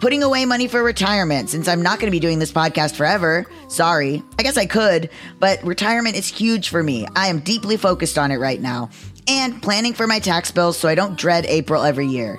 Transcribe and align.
putting 0.00 0.22
away 0.22 0.44
money 0.44 0.68
for 0.68 0.82
retirement 0.82 1.50
since 1.50 1.68
I'm 1.68 1.82
not 1.82 1.98
going 1.98 2.08
to 2.08 2.14
be 2.14 2.20
doing 2.20 2.38
this 2.38 2.52
podcast 2.52 2.94
forever. 2.94 3.46
Sorry. 3.68 4.22
I 4.38 4.42
guess 4.42 4.56
I 4.56 4.66
could, 4.66 5.10
but 5.38 5.62
retirement 5.62 6.16
is 6.16 6.28
huge 6.28 6.68
for 6.68 6.82
me. 6.82 7.06
I 7.16 7.28
am 7.28 7.40
deeply 7.40 7.76
focused 7.76 8.18
on 8.18 8.30
it 8.30 8.38
right 8.38 8.60
now. 8.60 8.90
And 9.26 9.62
planning 9.62 9.94
for 9.94 10.06
my 10.06 10.18
tax 10.18 10.50
bills 10.50 10.76
so 10.76 10.88
I 10.88 10.94
don't 10.94 11.16
dread 11.16 11.46
April 11.46 11.82
every 11.82 12.06
year. 12.06 12.38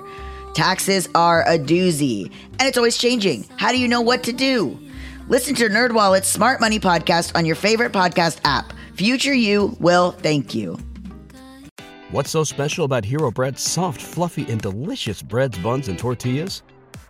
Taxes 0.54 1.08
are 1.14 1.42
a 1.42 1.58
doozy, 1.58 2.32
and 2.58 2.62
it's 2.62 2.78
always 2.78 2.96
changing. 2.96 3.44
How 3.56 3.72
do 3.72 3.78
you 3.78 3.88
know 3.88 4.00
what 4.00 4.22
to 4.22 4.32
do? 4.32 4.78
Listen 5.28 5.54
to 5.56 5.68
NerdWallet's 5.68 6.28
Smart 6.28 6.60
Money 6.60 6.78
Podcast 6.78 7.36
on 7.36 7.44
your 7.44 7.56
favorite 7.56 7.92
podcast 7.92 8.40
app. 8.44 8.72
Future 8.94 9.34
you 9.34 9.76
will 9.80 10.12
thank 10.12 10.54
you. 10.54 10.78
What's 12.12 12.30
so 12.30 12.44
special 12.44 12.84
about 12.84 13.04
Hero 13.04 13.32
Bread's 13.32 13.60
soft, 13.60 14.00
fluffy, 14.00 14.50
and 14.50 14.62
delicious 14.62 15.20
breads, 15.20 15.58
buns, 15.58 15.88
and 15.88 15.98
tortillas? 15.98 16.62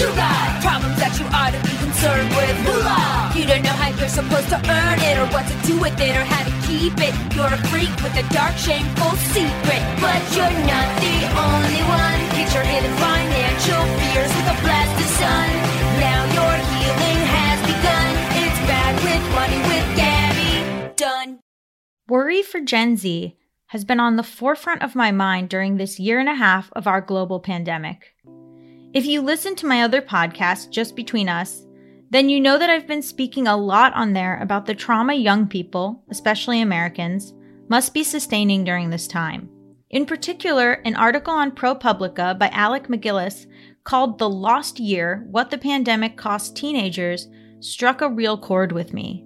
You 0.00 0.08
got 0.16 0.64
problems 0.64 0.96
that 0.96 1.12
you 1.20 1.28
ought 1.28 1.52
to 1.52 1.60
be 1.60 1.76
concerned 1.76 2.32
with. 2.32 2.56
Moolah! 2.64 3.36
You 3.36 3.44
don't 3.44 3.60
know 3.60 3.76
how 3.76 3.92
you're 3.92 4.08
supposed 4.08 4.48
to 4.48 4.56
earn 4.56 4.98
it, 5.04 5.20
or 5.20 5.28
what 5.28 5.44
to 5.44 5.56
do 5.68 5.76
with 5.76 6.00
it, 6.00 6.16
or 6.16 6.24
how 6.24 6.40
to 6.40 6.54
keep 6.64 6.96
it. 6.96 7.12
You're 7.36 7.52
a 7.52 7.60
freak 7.68 7.92
with 8.00 8.16
a 8.16 8.24
dark, 8.32 8.56
shameful 8.56 9.12
secret. 9.30 9.82
But 10.00 10.24
you're 10.32 10.56
not 10.64 10.88
the 11.04 11.16
only 11.36 11.84
one. 11.84 12.20
Your 12.50 12.64
hidden 12.64 12.90
financial 12.96 13.82
fears 14.00 14.32
with 14.34 14.48
a 14.50 14.56
blast 14.64 14.90
of 14.98 15.06
sun. 15.20 15.50
Now 16.00 16.24
your 16.34 16.54
healing 16.74 17.20
has 17.30 17.60
begun. 17.62 18.10
It's 18.42 18.58
bad 18.66 18.92
with 19.06 19.22
money 19.38 19.60
with 19.70 19.86
Gaby. 19.94 20.94
Dunn. 20.96 21.38
Worry 22.08 22.42
for 22.42 22.60
Gen 22.60 22.96
Z 22.96 23.36
has 23.68 23.84
been 23.84 24.00
on 24.00 24.16
the 24.16 24.24
forefront 24.24 24.82
of 24.82 24.96
my 24.96 25.12
mind 25.12 25.48
during 25.48 25.76
this 25.76 26.00
year 26.00 26.18
and 26.18 26.28
a 26.28 26.34
half 26.34 26.72
of 26.72 26.88
our 26.88 27.00
global 27.00 27.38
pandemic. 27.38 28.16
If 28.92 29.06
you 29.06 29.22
listen 29.22 29.54
to 29.56 29.68
my 29.68 29.82
other 29.82 30.02
podcast, 30.02 30.70
Just 30.70 30.96
Between 30.96 31.28
Us, 31.28 31.64
then 32.10 32.28
you 32.28 32.40
know 32.40 32.58
that 32.58 32.68
I've 32.68 32.88
been 32.88 33.02
speaking 33.02 33.46
a 33.46 33.56
lot 33.56 33.94
on 33.94 34.14
there 34.14 34.40
about 34.42 34.66
the 34.66 34.74
trauma 34.74 35.14
young 35.14 35.46
people, 35.46 36.02
especially 36.10 36.60
Americans, 36.60 37.32
must 37.68 37.94
be 37.94 38.02
sustaining 38.02 38.64
during 38.64 38.90
this 38.90 39.06
time. 39.06 39.48
In 39.90 40.06
particular, 40.06 40.72
an 40.84 40.96
article 40.96 41.32
on 41.32 41.52
ProPublica 41.52 42.36
by 42.36 42.48
Alec 42.48 42.88
MacGillis 42.88 43.46
called 43.84 44.18
The 44.18 44.28
Lost 44.28 44.80
Year 44.80 45.24
What 45.30 45.52
the 45.52 45.58
Pandemic 45.58 46.16
Cost 46.16 46.56
Teenagers 46.56 47.28
struck 47.60 48.00
a 48.00 48.10
real 48.10 48.36
chord 48.36 48.72
with 48.72 48.92
me. 48.92 49.24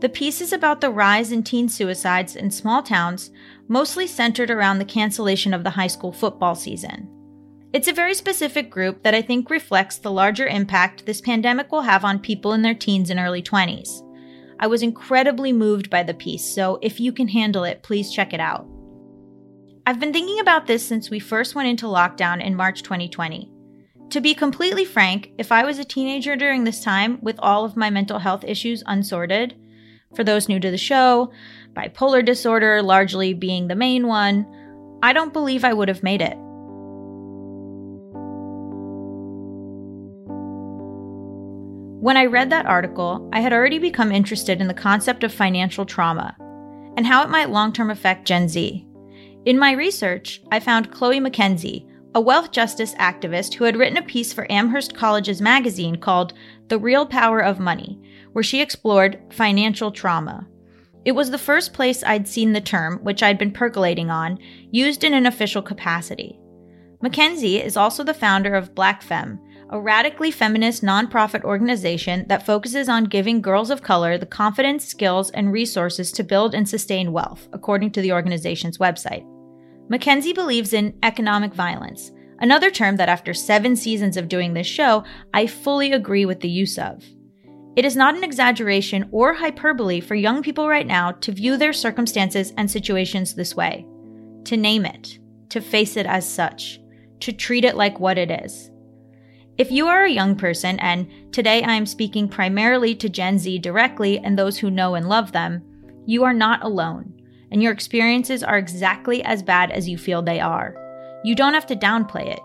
The 0.00 0.08
piece 0.08 0.40
is 0.40 0.52
about 0.52 0.80
the 0.80 0.90
rise 0.90 1.30
in 1.30 1.44
teen 1.44 1.68
suicides 1.68 2.34
in 2.34 2.50
small 2.50 2.82
towns, 2.82 3.30
mostly 3.68 4.08
centered 4.08 4.50
around 4.50 4.80
the 4.80 4.84
cancellation 4.84 5.54
of 5.54 5.62
the 5.62 5.70
high 5.70 5.86
school 5.86 6.12
football 6.12 6.56
season. 6.56 7.08
It's 7.72 7.86
a 7.86 7.92
very 7.92 8.14
specific 8.14 8.68
group 8.68 9.04
that 9.04 9.14
I 9.14 9.22
think 9.22 9.48
reflects 9.48 9.98
the 9.98 10.10
larger 10.10 10.48
impact 10.48 11.06
this 11.06 11.20
pandemic 11.20 11.70
will 11.70 11.82
have 11.82 12.04
on 12.04 12.18
people 12.18 12.52
in 12.52 12.62
their 12.62 12.74
teens 12.74 13.10
and 13.10 13.20
early 13.20 13.42
20s. 13.42 14.02
I 14.58 14.66
was 14.66 14.82
incredibly 14.82 15.52
moved 15.52 15.88
by 15.88 16.02
the 16.02 16.12
piece, 16.12 16.44
so 16.44 16.80
if 16.82 16.98
you 16.98 17.12
can 17.12 17.28
handle 17.28 17.62
it, 17.62 17.84
please 17.84 18.12
check 18.12 18.32
it 18.32 18.40
out. 18.40 18.66
I've 19.86 20.00
been 20.00 20.12
thinking 20.12 20.40
about 20.40 20.66
this 20.66 20.84
since 20.84 21.10
we 21.10 21.20
first 21.20 21.54
went 21.54 21.68
into 21.68 21.86
lockdown 21.86 22.44
in 22.44 22.56
March 22.56 22.82
2020. 22.82 23.52
To 24.10 24.20
be 24.20 24.34
completely 24.34 24.84
frank, 24.84 25.30
if 25.38 25.52
I 25.52 25.64
was 25.64 25.78
a 25.78 25.84
teenager 25.84 26.34
during 26.34 26.64
this 26.64 26.82
time 26.82 27.20
with 27.22 27.36
all 27.38 27.64
of 27.64 27.76
my 27.76 27.88
mental 27.88 28.18
health 28.18 28.42
issues 28.42 28.82
unsorted, 28.86 29.54
for 30.16 30.24
those 30.24 30.48
new 30.48 30.58
to 30.58 30.72
the 30.72 30.76
show, 30.76 31.30
bipolar 31.72 32.24
disorder 32.24 32.82
largely 32.82 33.32
being 33.32 33.68
the 33.68 33.76
main 33.76 34.08
one, 34.08 34.44
I 35.04 35.12
don't 35.12 35.32
believe 35.32 35.64
I 35.64 35.72
would 35.72 35.88
have 35.88 36.02
made 36.02 36.20
it. 36.20 36.36
When 42.00 42.16
I 42.16 42.24
read 42.24 42.48
that 42.48 42.64
article, 42.64 43.28
I 43.30 43.40
had 43.40 43.52
already 43.52 43.78
become 43.78 44.10
interested 44.10 44.62
in 44.62 44.68
the 44.68 44.72
concept 44.72 45.22
of 45.22 45.34
financial 45.34 45.84
trauma 45.84 46.34
and 46.96 47.06
how 47.06 47.22
it 47.22 47.28
might 47.28 47.50
long 47.50 47.74
term 47.74 47.90
affect 47.90 48.26
Gen 48.26 48.48
Z. 48.48 48.86
In 49.44 49.58
my 49.58 49.72
research, 49.72 50.40
I 50.50 50.60
found 50.60 50.90
Chloe 50.90 51.20
McKenzie, 51.20 51.86
a 52.14 52.20
wealth 52.20 52.52
justice 52.52 52.94
activist 52.94 53.52
who 53.52 53.64
had 53.64 53.76
written 53.76 53.98
a 53.98 54.02
piece 54.02 54.32
for 54.32 54.50
Amherst 54.50 54.94
College's 54.94 55.42
magazine 55.42 55.96
called 55.96 56.32
The 56.68 56.78
Real 56.78 57.04
Power 57.04 57.40
of 57.40 57.60
Money, 57.60 58.00
where 58.32 58.42
she 58.42 58.62
explored 58.62 59.20
financial 59.30 59.92
trauma. 59.92 60.48
It 61.04 61.12
was 61.12 61.30
the 61.30 61.36
first 61.36 61.74
place 61.74 62.02
I'd 62.02 62.26
seen 62.26 62.54
the 62.54 62.62
term, 62.62 62.98
which 63.02 63.22
I'd 63.22 63.36
been 63.36 63.52
percolating 63.52 64.08
on, 64.08 64.38
used 64.70 65.04
in 65.04 65.12
an 65.12 65.26
official 65.26 65.60
capacity. 65.60 66.40
McKenzie 67.04 67.62
is 67.62 67.76
also 67.76 68.02
the 68.04 68.14
founder 68.14 68.54
of 68.54 68.74
BlackFemme, 68.74 69.38
a 69.72 69.80
radically 69.80 70.32
feminist 70.32 70.82
nonprofit 70.82 71.44
organization 71.44 72.26
that 72.28 72.44
focuses 72.44 72.88
on 72.88 73.04
giving 73.04 73.40
girls 73.40 73.70
of 73.70 73.82
color 73.82 74.18
the 74.18 74.26
confidence, 74.26 74.84
skills, 74.84 75.30
and 75.30 75.52
resources 75.52 76.10
to 76.10 76.24
build 76.24 76.54
and 76.54 76.68
sustain 76.68 77.12
wealth, 77.12 77.48
according 77.52 77.92
to 77.92 78.02
the 78.02 78.12
organization's 78.12 78.78
website. 78.78 79.24
McKenzie 79.88 80.34
believes 80.34 80.72
in 80.72 80.98
economic 81.04 81.54
violence, 81.54 82.10
another 82.40 82.68
term 82.68 82.96
that 82.96 83.08
after 83.08 83.32
seven 83.32 83.76
seasons 83.76 84.16
of 84.16 84.28
doing 84.28 84.54
this 84.54 84.66
show, 84.66 85.04
I 85.32 85.46
fully 85.46 85.92
agree 85.92 86.26
with 86.26 86.40
the 86.40 86.48
use 86.48 86.76
of. 86.76 87.04
It 87.76 87.84
is 87.84 87.94
not 87.94 88.16
an 88.16 88.24
exaggeration 88.24 89.08
or 89.12 89.34
hyperbole 89.34 90.00
for 90.00 90.16
young 90.16 90.42
people 90.42 90.68
right 90.68 90.86
now 90.86 91.12
to 91.12 91.32
view 91.32 91.56
their 91.56 91.72
circumstances 91.72 92.52
and 92.56 92.68
situations 92.68 93.34
this 93.34 93.54
way, 93.54 93.86
to 94.46 94.56
name 94.56 94.84
it, 94.84 95.20
to 95.50 95.60
face 95.60 95.96
it 95.96 96.06
as 96.06 96.28
such, 96.28 96.80
to 97.20 97.32
treat 97.32 97.64
it 97.64 97.76
like 97.76 98.00
what 98.00 98.18
it 98.18 98.32
is. 98.32 98.69
If 99.60 99.70
you 99.70 99.88
are 99.88 100.04
a 100.04 100.10
young 100.10 100.36
person, 100.36 100.80
and 100.80 101.06
today 101.34 101.62
I 101.62 101.74
am 101.74 101.84
speaking 101.84 102.30
primarily 102.30 102.94
to 102.94 103.10
Gen 103.10 103.38
Z 103.38 103.58
directly 103.58 104.18
and 104.20 104.38
those 104.38 104.56
who 104.56 104.70
know 104.70 104.94
and 104.94 105.06
love 105.06 105.32
them, 105.32 105.62
you 106.06 106.24
are 106.24 106.32
not 106.32 106.64
alone, 106.64 107.12
and 107.52 107.62
your 107.62 107.70
experiences 107.70 108.42
are 108.42 108.56
exactly 108.56 109.22
as 109.22 109.42
bad 109.42 109.70
as 109.70 109.86
you 109.86 109.98
feel 109.98 110.22
they 110.22 110.40
are. 110.40 110.74
You 111.24 111.34
don't 111.34 111.52
have 111.52 111.66
to 111.66 111.76
downplay 111.76 112.32
it. 112.32 112.40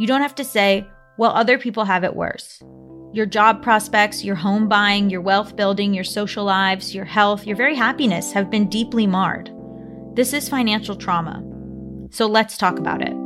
You 0.00 0.08
don't 0.08 0.22
have 0.22 0.34
to 0.34 0.44
say, 0.44 0.84
well, 1.18 1.30
other 1.30 1.56
people 1.56 1.84
have 1.84 2.02
it 2.02 2.16
worse. 2.16 2.60
Your 3.12 3.26
job 3.26 3.62
prospects, 3.62 4.24
your 4.24 4.34
home 4.34 4.66
buying, 4.68 5.08
your 5.08 5.20
wealth 5.20 5.54
building, 5.54 5.94
your 5.94 6.02
social 6.02 6.44
lives, 6.44 6.92
your 6.92 7.04
health, 7.04 7.46
your 7.46 7.56
very 7.56 7.76
happiness 7.76 8.32
have 8.32 8.50
been 8.50 8.68
deeply 8.68 9.06
marred. 9.06 9.52
This 10.16 10.32
is 10.32 10.48
financial 10.48 10.96
trauma. 10.96 11.44
So 12.10 12.26
let's 12.26 12.58
talk 12.58 12.80
about 12.80 13.02
it. 13.02 13.25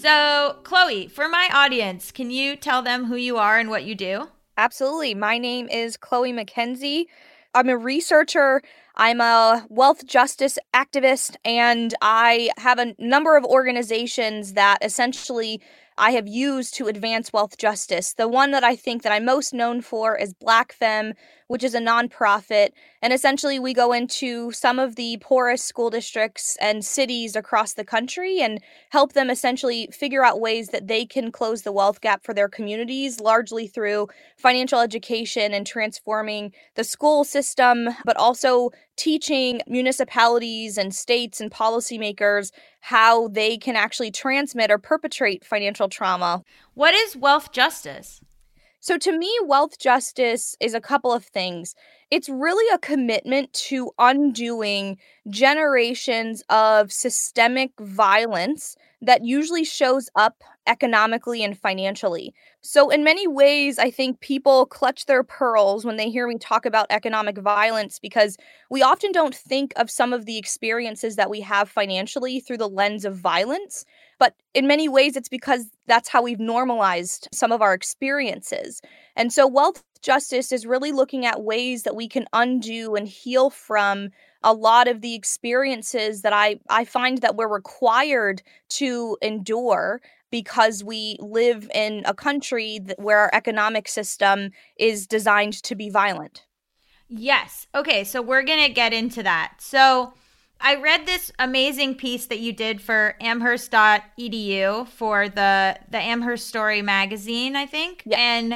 So, 0.00 0.56
Chloe, 0.62 1.08
for 1.08 1.28
my 1.28 1.50
audience, 1.52 2.10
can 2.10 2.30
you 2.30 2.56
tell 2.56 2.80
them 2.80 3.04
who 3.04 3.16
you 3.16 3.36
are 3.36 3.58
and 3.58 3.68
what 3.68 3.84
you 3.84 3.94
do? 3.94 4.28
Absolutely. 4.56 5.14
My 5.14 5.36
name 5.36 5.68
is 5.68 5.98
Chloe 5.98 6.32
McKenzie. 6.32 7.04
I'm 7.52 7.68
a 7.68 7.76
researcher, 7.76 8.62
I'm 8.96 9.20
a 9.20 9.66
wealth 9.68 10.06
justice 10.06 10.58
activist, 10.72 11.36
and 11.44 11.92
I 12.00 12.48
have 12.56 12.78
a 12.78 12.94
number 12.98 13.36
of 13.36 13.44
organizations 13.44 14.54
that 14.54 14.78
essentially 14.80 15.60
I 15.98 16.12
have 16.12 16.26
used 16.26 16.72
to 16.76 16.86
advance 16.86 17.30
wealth 17.30 17.58
justice. 17.58 18.14
The 18.14 18.26
one 18.26 18.52
that 18.52 18.64
I 18.64 18.76
think 18.76 19.02
that 19.02 19.12
I'm 19.12 19.26
most 19.26 19.52
known 19.52 19.82
for 19.82 20.16
is 20.16 20.32
BlackFemme, 20.32 21.12
which 21.48 21.62
is 21.62 21.74
a 21.74 21.78
nonprofit. 21.78 22.70
And 23.02 23.12
essentially, 23.14 23.58
we 23.58 23.72
go 23.72 23.92
into 23.92 24.50
some 24.52 24.78
of 24.78 24.96
the 24.96 25.16
poorest 25.22 25.64
school 25.64 25.88
districts 25.88 26.58
and 26.60 26.84
cities 26.84 27.34
across 27.34 27.72
the 27.72 27.84
country 27.84 28.40
and 28.40 28.60
help 28.90 29.14
them 29.14 29.30
essentially 29.30 29.88
figure 29.90 30.24
out 30.24 30.40
ways 30.40 30.68
that 30.68 30.86
they 30.86 31.06
can 31.06 31.32
close 31.32 31.62
the 31.62 31.72
wealth 31.72 32.02
gap 32.02 32.22
for 32.22 32.34
their 32.34 32.48
communities, 32.48 33.18
largely 33.18 33.66
through 33.66 34.08
financial 34.36 34.80
education 34.80 35.54
and 35.54 35.66
transforming 35.66 36.52
the 36.74 36.84
school 36.84 37.24
system, 37.24 37.88
but 38.04 38.18
also 38.18 38.70
teaching 38.96 39.62
municipalities 39.66 40.76
and 40.76 40.94
states 40.94 41.40
and 41.40 41.50
policymakers 41.50 42.50
how 42.80 43.28
they 43.28 43.56
can 43.56 43.76
actually 43.76 44.10
transmit 44.10 44.70
or 44.70 44.76
perpetrate 44.76 45.42
financial 45.42 45.88
trauma. 45.88 46.42
What 46.74 46.94
is 46.94 47.16
wealth 47.16 47.50
justice? 47.50 48.20
So, 48.82 48.96
to 48.96 49.16
me, 49.16 49.30
wealth 49.44 49.78
justice 49.78 50.56
is 50.58 50.72
a 50.72 50.80
couple 50.80 51.12
of 51.12 51.24
things. 51.24 51.74
It's 52.10 52.30
really 52.30 52.64
a 52.74 52.78
commitment 52.78 53.52
to 53.68 53.90
undoing 53.98 54.96
generations 55.28 56.42
of 56.48 56.90
systemic 56.90 57.72
violence 57.78 58.76
that 59.02 59.24
usually 59.24 59.64
shows 59.64 60.08
up 60.16 60.42
economically 60.66 61.44
and 61.44 61.56
financially. 61.58 62.34
So, 62.62 62.88
in 62.88 63.04
many 63.04 63.28
ways, 63.28 63.78
I 63.78 63.90
think 63.90 64.20
people 64.20 64.64
clutch 64.64 65.04
their 65.04 65.22
pearls 65.24 65.84
when 65.84 65.96
they 65.96 66.10
hear 66.10 66.26
me 66.26 66.38
talk 66.38 66.64
about 66.64 66.86
economic 66.88 67.36
violence 67.36 67.98
because 67.98 68.38
we 68.70 68.82
often 68.82 69.12
don't 69.12 69.34
think 69.34 69.74
of 69.76 69.90
some 69.90 70.14
of 70.14 70.24
the 70.24 70.38
experiences 70.38 71.16
that 71.16 71.28
we 71.30 71.42
have 71.42 71.68
financially 71.68 72.40
through 72.40 72.58
the 72.58 72.68
lens 72.68 73.04
of 73.04 73.14
violence. 73.14 73.84
But 74.20 74.36
in 74.54 74.68
many 74.68 74.88
ways, 74.88 75.16
it's 75.16 75.28
because 75.28 75.70
that's 75.88 76.08
how 76.08 76.22
we've 76.22 76.38
normalized 76.38 77.26
some 77.32 77.50
of 77.50 77.62
our 77.62 77.74
experiences. 77.74 78.80
And 79.16 79.32
so, 79.32 79.48
wealth 79.48 79.82
justice 80.02 80.52
is 80.52 80.66
really 80.66 80.92
looking 80.92 81.26
at 81.26 81.42
ways 81.42 81.82
that 81.82 81.96
we 81.96 82.06
can 82.06 82.26
undo 82.32 82.94
and 82.94 83.08
heal 83.08 83.50
from 83.50 84.10
a 84.42 84.52
lot 84.52 84.88
of 84.88 85.00
the 85.00 85.14
experiences 85.14 86.22
that 86.22 86.32
I, 86.32 86.60
I 86.68 86.84
find 86.84 87.18
that 87.18 87.34
we're 87.34 87.48
required 87.48 88.42
to 88.70 89.16
endure 89.20 90.00
because 90.30 90.84
we 90.84 91.16
live 91.18 91.70
in 91.74 92.02
a 92.04 92.14
country 92.14 92.80
where 92.96 93.18
our 93.18 93.30
economic 93.32 93.88
system 93.88 94.50
is 94.76 95.06
designed 95.06 95.62
to 95.64 95.74
be 95.74 95.90
violent. 95.90 96.46
Yes. 97.08 97.66
Okay, 97.74 98.04
so 98.04 98.22
we're 98.22 98.44
going 98.44 98.62
to 98.62 98.72
get 98.72 98.92
into 98.92 99.22
that. 99.22 99.54
So 99.58 100.12
I 100.60 100.74
read 100.76 101.06
this 101.06 101.32
amazing 101.38 101.94
piece 101.94 102.26
that 102.26 102.40
you 102.40 102.52
did 102.52 102.80
for 102.80 103.16
amherst.edu 103.20 104.88
for 104.88 105.28
the 105.28 105.78
the 105.88 105.98
Amherst 105.98 106.46
Story 106.46 106.82
magazine, 106.82 107.56
I 107.56 107.66
think. 107.66 108.02
Yeah. 108.04 108.18
And 108.18 108.52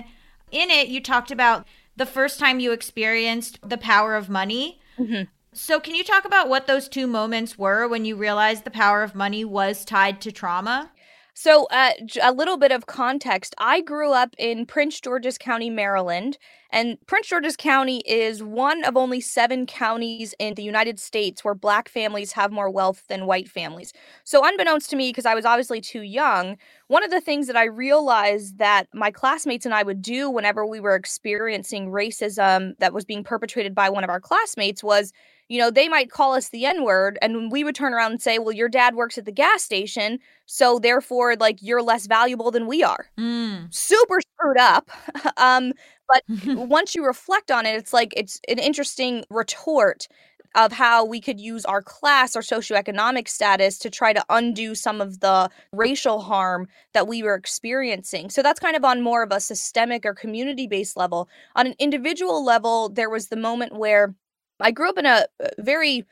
in 0.51 0.71
it 0.71 0.89
you 0.89 1.01
talked 1.01 1.31
about 1.31 1.67
the 1.97 2.07
first 2.07 2.39
time 2.39 2.61
you 2.61 2.73
experienced 2.73 3.59
the 3.67 3.79
power 3.79 4.15
of 4.17 4.29
money. 4.29 4.81
Mm-hmm. 4.99 5.25
So 5.53 5.79
can 5.79 5.95
you 5.95 6.03
talk 6.03 6.25
about 6.25 6.49
what 6.49 6.67
those 6.67 6.89
two 6.89 7.07
moments 7.07 7.57
were 7.57 7.87
when 7.87 8.05
you 8.05 8.17
realized 8.17 8.65
the 8.65 8.71
power 8.71 9.03
of 9.03 9.15
money 9.15 9.45
was 9.45 9.85
tied 9.85 10.21
to 10.23 10.33
trauma? 10.33 10.91
So, 11.37 11.67
uh, 11.73 11.91
a 12.23 12.33
little 12.33 12.57
bit 12.57 12.71
of 12.71 12.87
context. 12.87 13.57
I 13.59 13.81
grew 13.81 14.13
up 14.13 14.37
in 14.39 14.67
Prince 14.67 15.01
George's 15.01 15.37
County, 15.37 15.69
Maryland, 15.69 16.39
and 16.71 16.97
Prince 17.07 17.27
George's 17.27 17.57
County 17.57 17.99
is 18.07 18.41
one 18.41 18.85
of 18.85 18.97
only 18.97 19.21
seven 19.21 19.67
counties 19.67 20.33
in 20.39 20.55
the 20.55 20.63
United 20.63 21.01
States 21.01 21.43
where 21.45 21.55
black 21.55 21.89
families 21.89 22.33
have 22.33 22.53
more 22.53 22.71
wealth 22.71 23.03
than 23.09 23.27
white 23.27 23.49
families. 23.49 23.93
So, 24.23 24.47
unbeknownst 24.47 24.91
to 24.91 24.97
me, 24.97 25.09
because 25.11 25.27
I 25.27 25.35
was 25.35 25.45
obviously 25.45 25.81
too 25.81 26.03
young, 26.03 26.57
one 26.87 27.03
of 27.03 27.11
the 27.11 27.21
things 27.21 27.49
that 27.49 27.57
I 27.57 27.65
realized 27.65 28.59
that 28.59 28.87
my 28.95 29.11
classmates 29.11 29.67
and 29.67 29.75
I 29.75 29.83
would 29.83 30.03
do 30.03 30.31
whenever 30.31 30.65
we 30.65 30.79
were 30.79 30.95
experiencing 30.95 31.91
racism 31.91 32.79
that 32.79 32.93
was 32.93 33.05
being 33.05 33.25
perpetrated 33.25 33.75
by 33.75 33.91
one 33.91 34.05
of 34.05 34.11
our 34.11 34.21
classmates 34.21 34.85
was 34.85 35.13
you 35.49 35.59
know, 35.59 35.71
they 35.71 35.89
might 35.89 36.11
call 36.11 36.35
us 36.35 36.49
the 36.49 36.65
N 36.65 36.85
word, 36.85 37.19
and 37.21 37.53
we 37.53 37.65
would 37.65 37.75
turn 37.75 37.93
around 37.93 38.13
and 38.13 38.23
say, 38.23 38.39
well, 38.39 38.53
your 38.53 38.69
dad 38.69 38.95
works 38.95 39.19
at 39.19 39.25
the 39.25 39.33
gas 39.33 39.63
station, 39.63 40.19
so 40.47 40.79
therefore, 40.79 41.37
like, 41.37 41.59
you're 41.61 41.83
less 41.83 42.07
valuable 42.07 42.51
than 42.51 42.67
we 42.67 42.83
are. 42.83 43.07
Mm. 43.19 43.73
Super 43.75 44.21
screwed 44.21 44.59
up. 44.59 44.91
um, 45.37 45.73
but 46.09 46.23
once 46.47 46.95
you 46.95 47.05
reflect 47.05 47.51
on 47.51 47.67
it, 47.67 47.77
it's 47.77 47.93
like 47.93 48.13
it's 48.17 48.41
an 48.49 48.59
interesting 48.59 49.25
retort 49.31 50.09
of 50.55 50.73
how 50.73 51.05
we 51.05 51.21
could 51.21 51.41
use 51.41 51.65
our 51.65 51.83
class 51.83 52.37
or 52.37 52.41
socioeconomic 52.41 53.29
status 53.29 53.77
to 53.79 53.91
try 53.91 54.13
to 54.13 54.25
undo 54.29 54.75
some 54.75 55.01
of 55.01 55.21
the 55.21 55.51
racial 55.73 56.21
harm 56.21 56.69
that 56.93 57.09
we 57.09 57.23
were 57.23 57.35
experiencing. 57.35 58.31
So 58.31 58.41
that's 58.41 58.61
kind 58.61 58.77
of 58.77 58.85
on 58.85 59.03
more 59.03 59.25
of 59.25 59.33
a 59.33 59.41
systemic 59.41 60.07
or 60.07 60.15
community 60.15 60.67
based 60.67 60.97
level. 60.97 61.29
On 61.57 61.67
an 61.67 61.75
individual 61.79 62.45
level, 62.45 62.89
there 62.89 63.11
was 63.11 63.29
the 63.29 63.37
moment 63.37 63.77
where 63.77 64.15
I 64.61 64.71
grew 64.71 64.89
up 64.89 64.99
in 64.99 65.07
a 65.07 65.27
very 65.59 66.05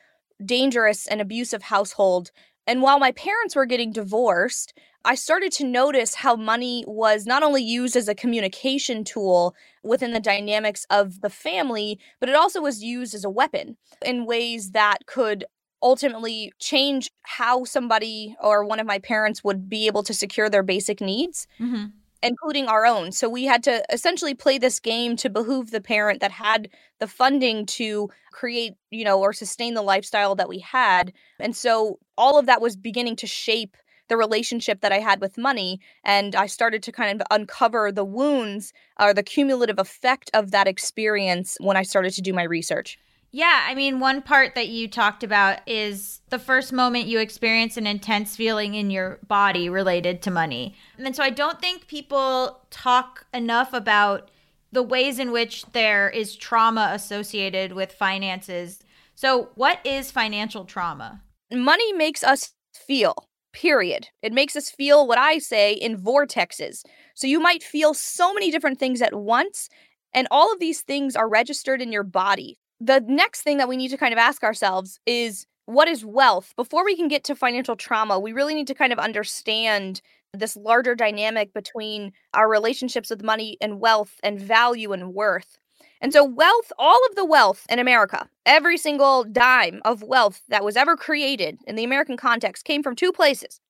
dangerous 0.45 1.07
and 1.07 1.21
abusive 1.21 1.63
household. 1.63 2.31
And 2.67 2.83
while 2.83 2.99
my 2.99 3.13
parents 3.13 3.57
were 3.57 3.67
getting 3.67 3.93
divorced, 3.93 4.73
I 5.05 5.17
started 5.17 5.51
to 5.53 5.65
notice 5.65 6.15
how 6.15 6.37
money 6.37 6.85
was 6.87 7.27
not 7.27 7.43
only 7.43 7.63
used 7.63 7.97
as 7.97 8.09
a 8.09 8.15
communication 8.15 9.03
tool 9.03 9.55
within 9.83 10.13
the 10.13 10.21
dynamics 10.21 10.87
of 10.91 11.21
the 11.23 11.31
family, 11.31 11.99
but 12.21 12.29
it 12.29 12.37
also 12.37 12.61
was 12.61 12.85
used 12.85 13.15
as 13.15 13.25
a 13.25 13.31
weapon 13.31 13.77
in 14.05 14.27
ways 14.27 14.71
that 14.71 14.99
could 15.07 15.45
ultimately 15.83 16.53
change 16.61 17.11
how 17.23 17.65
somebody 17.65 18.37
or 18.41 18.65
one 18.65 18.79
of 18.79 18.87
my 18.87 19.01
parents 19.01 19.43
would 19.43 19.69
be 19.69 19.89
able 19.89 20.05
to 20.05 20.15
secure 20.15 20.49
their 20.49 20.63
basic 20.63 21.01
needs. 21.01 21.49
Mm-hmm 21.61 21.87
including 22.23 22.67
our 22.67 22.87
own. 22.87 23.13
So 23.13 23.29
we 23.29 23.45
had 23.45 23.63
to 23.65 23.83
essentially 23.93 24.35
play 24.35 24.59
this 24.59 24.79
game 24.79 25.17
to 25.17 25.31
behoove 25.31 25.71
the 25.71 25.81
parent 25.81 26.21
that 26.21 26.31
had 26.31 26.69
the 27.01 27.07
funding 27.07 27.67
to 27.67 28.11
create, 28.33 28.75
you 28.91 29.05
know, 29.05 29.21
or 29.21 29.33
sustain 29.33 29.75
the 29.75 29.83
lifestyle 29.83 30.35
that 30.37 30.49
we 30.49 30.59
had. 30.61 31.13
And 31.41 31.57
so 31.57 31.99
all 32.17 32.39
of 32.39 32.47
that 32.47 32.61
was 32.61 32.77
beginning 32.77 33.17
to 33.17 33.27
shape 33.27 33.77
the 34.09 34.17
relationship 34.17 34.81
that 34.81 34.93
I 34.93 34.99
had 34.99 35.21
with 35.21 35.39
money. 35.39 35.81
And 36.05 36.35
I 36.35 36.47
started 36.47 36.83
to 36.85 36.93
kind 36.93 37.21
of 37.21 37.27
uncover 37.31 37.91
the 37.91 38.05
wounds 38.05 38.73
or 39.01 39.15
the 39.15 39.23
cumulative 39.23 39.79
effect 39.79 40.31
of 40.35 40.51
that 40.51 40.69
experience 40.69 41.57
when 41.61 41.77
I 41.77 41.83
started 41.83 42.13
to 42.15 42.23
do 42.23 42.33
my 42.33 42.43
research. 42.43 42.99
Yeah, 43.35 43.65
I 43.67 43.75
mean, 43.75 43.99
one 43.99 44.21
part 44.21 44.55
that 44.55 44.69
you 44.69 44.89
talked 44.89 45.25
about 45.25 45.67
is 45.67 46.21
the 46.29 46.39
first 46.39 46.71
moment 46.71 47.07
you 47.07 47.19
experience 47.19 47.79
an 47.79 47.87
intense 47.87 48.37
feeling 48.37 48.75
in 48.75 48.91
your 48.91 49.21
body 49.27 49.71
related 49.71 50.21
to 50.23 50.31
money. 50.31 50.77
And 50.99 51.17
so 51.17 51.23
I 51.23 51.31
don't 51.31 51.59
think 51.59 51.89
people 51.89 52.61
talk 52.71 53.25
enough 53.33 53.73
about 53.73 54.31
the 54.71 54.83
ways 54.83 55.19
in 55.19 55.33
which 55.33 55.65
there 55.73 56.11
is 56.11 56.37
trauma 56.37 56.91
associated 56.93 57.73
with 57.73 57.93
finances. 57.93 58.81
So, 59.15 59.51
what 59.55 59.79
is 59.85 60.11
financial 60.11 60.67
trauma? 60.67 61.23
Money 61.51 61.93
makes 61.95 62.23
us 62.23 62.53
feel, 62.75 63.15
period. 63.53 64.09
It 64.23 64.33
makes 64.33 64.57
us 64.57 64.71
feel 64.71 65.07
what 65.07 65.19
I 65.19 65.39
say 65.39 65.73
in 65.73 65.99
vortexes. 65.99 66.83
So, 67.15 67.27
you 67.27 67.41
might 67.41 67.63
feel 67.63 67.95
so 67.95 68.33
many 68.33 68.51
different 68.51 68.79
things 68.79 69.01
at 69.03 69.15
once, 69.15 69.69
and 70.15 70.29
all 70.31 70.53
of 70.53 70.61
these 70.61 70.81
things 70.83 71.17
are 71.17 71.29
registered 71.29 71.81
in 71.81 71.93
your 71.93 72.05
body 72.05 72.59
the 72.85 73.01
next 73.07 73.43
thing 73.43 73.59
that 73.59 73.69
we 73.69 73.77
need 73.77 73.89
to 73.91 73.97
kind 73.97 74.13
of 74.13 74.19
ask 74.19 74.43
ourselves 74.43 74.99
is 75.07 75.47
what 75.67 75.87
is 75.87 76.05
wealth? 76.05 76.53
Before 76.57 76.85
we 76.85 76.97
can 76.97 77.07
get 77.07 77.23
to 77.25 77.37
financial 77.37 77.77
trauma, 77.77 78.19
we 78.19 78.33
really 78.33 78.55
need 78.55 78.67
to 78.67 78.75
kind 78.75 78.93
of 78.93 78.99
understand 78.99 80.03
this 80.35 80.57
larger 80.57 80.95
dynamic 80.95 81.53
between 81.55 82.13
our 82.35 82.49
relationships 82.49 83.11
with 83.11 83.23
money 83.23 83.57
and 83.61 83.81
wealth 83.81 84.19
and 84.25 84.41
value 84.41 84.93
and 84.93 85.15
worth. 85.15 85.59
And 86.01 86.13
so, 86.13 86.25
wealth, 86.25 86.73
all 86.79 86.99
of 87.09 87.15
the 87.15 87.25
wealth 87.25 87.65
in 87.71 87.79
America, 87.79 88.29
every 88.45 88.77
single 88.77 89.23
dime 89.23 89.81
of 89.85 90.03
wealth 90.03 90.43
that 90.49 90.65
was 90.65 90.77
ever 90.77 90.97
created 90.97 91.59
in 91.67 91.77
the 91.77 91.85
American 91.85 92.17
context 92.17 92.65
came 92.65 92.83
from 92.83 92.97
two 92.97 93.13
places. 93.13 93.61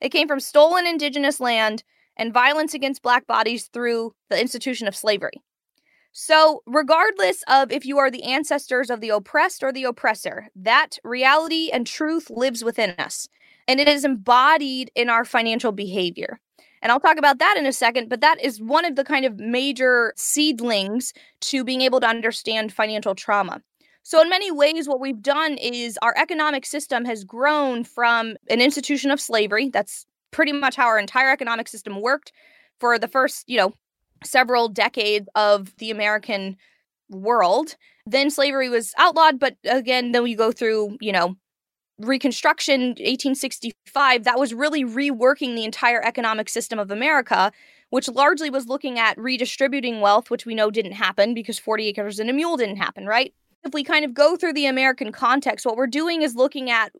It 0.00 0.10
came 0.10 0.28
from 0.28 0.38
stolen 0.38 0.86
indigenous 0.86 1.40
land 1.40 1.82
and 2.16 2.32
violence 2.32 2.74
against 2.74 3.02
black 3.02 3.26
bodies 3.26 3.68
through 3.72 4.14
the 4.28 4.40
institution 4.40 4.86
of 4.86 4.94
slavery. 4.94 5.42
So, 6.12 6.62
regardless 6.66 7.44
of 7.46 7.70
if 7.70 7.86
you 7.86 7.98
are 7.98 8.10
the 8.10 8.24
ancestors 8.24 8.90
of 8.90 9.00
the 9.00 9.10
oppressed 9.10 9.62
or 9.62 9.72
the 9.72 9.84
oppressor, 9.84 10.48
that 10.56 10.98
reality 11.04 11.70
and 11.72 11.86
truth 11.86 12.30
lives 12.30 12.64
within 12.64 12.90
us, 12.98 13.28
and 13.68 13.78
it 13.78 13.88
is 13.88 14.04
embodied 14.04 14.90
in 14.96 15.08
our 15.08 15.24
financial 15.24 15.70
behavior. 15.70 16.40
And 16.82 16.90
I'll 16.90 16.98
talk 16.98 17.18
about 17.18 17.38
that 17.38 17.56
in 17.56 17.66
a 17.66 17.72
second, 17.72 18.08
but 18.08 18.22
that 18.22 18.42
is 18.42 18.60
one 18.60 18.84
of 18.84 18.96
the 18.96 19.04
kind 19.04 19.24
of 19.24 19.38
major 19.38 20.12
seedlings 20.16 21.12
to 21.42 21.62
being 21.62 21.82
able 21.82 22.00
to 22.00 22.08
understand 22.08 22.72
financial 22.72 23.14
trauma. 23.14 23.62
So, 24.02 24.20
in 24.20 24.28
many 24.28 24.50
ways, 24.50 24.88
what 24.88 24.98
we've 25.00 25.22
done 25.22 25.58
is 25.58 25.96
our 26.02 26.14
economic 26.16 26.66
system 26.66 27.04
has 27.04 27.22
grown 27.22 27.84
from 27.84 28.36
an 28.48 28.60
institution 28.60 29.12
of 29.12 29.20
slavery. 29.20 29.68
That's 29.68 30.06
pretty 30.32 30.52
much 30.52 30.74
how 30.74 30.86
our 30.86 30.98
entire 30.98 31.30
economic 31.30 31.68
system 31.68 32.00
worked 32.00 32.32
for 32.80 32.98
the 32.98 33.08
first, 33.08 33.44
you 33.46 33.58
know, 33.58 33.74
several 34.24 34.68
decades 34.68 35.28
of 35.34 35.76
the 35.76 35.90
American 35.90 36.56
world. 37.08 37.76
Then 38.06 38.30
slavery 38.30 38.68
was 38.68 38.94
outlawed, 38.98 39.38
but 39.38 39.56
again, 39.64 40.12
then 40.12 40.22
we 40.22 40.34
go 40.34 40.52
through, 40.52 40.96
you 41.00 41.12
know, 41.12 41.36
Reconstruction, 41.98 42.80
1865, 42.80 44.24
that 44.24 44.38
was 44.38 44.54
really 44.54 44.84
reworking 44.84 45.54
the 45.54 45.64
entire 45.64 46.02
economic 46.02 46.48
system 46.48 46.78
of 46.78 46.90
America, 46.90 47.52
which 47.90 48.08
largely 48.08 48.48
was 48.48 48.66
looking 48.66 48.98
at 48.98 49.18
redistributing 49.18 50.00
wealth, 50.00 50.30
which 50.30 50.46
we 50.46 50.54
know 50.54 50.70
didn't 50.70 50.92
happen 50.92 51.34
because 51.34 51.58
40 51.58 51.88
acres 51.88 52.18
and 52.18 52.30
a 52.30 52.32
mule 52.32 52.56
didn't 52.56 52.76
happen, 52.76 53.06
right? 53.06 53.34
If 53.64 53.74
we 53.74 53.84
kind 53.84 54.06
of 54.06 54.14
go 54.14 54.36
through 54.36 54.54
the 54.54 54.64
American 54.64 55.12
context, 55.12 55.66
what 55.66 55.76
we're 55.76 55.86
doing 55.86 56.22
is 56.22 56.34
looking 56.34 56.70
at 56.70 56.90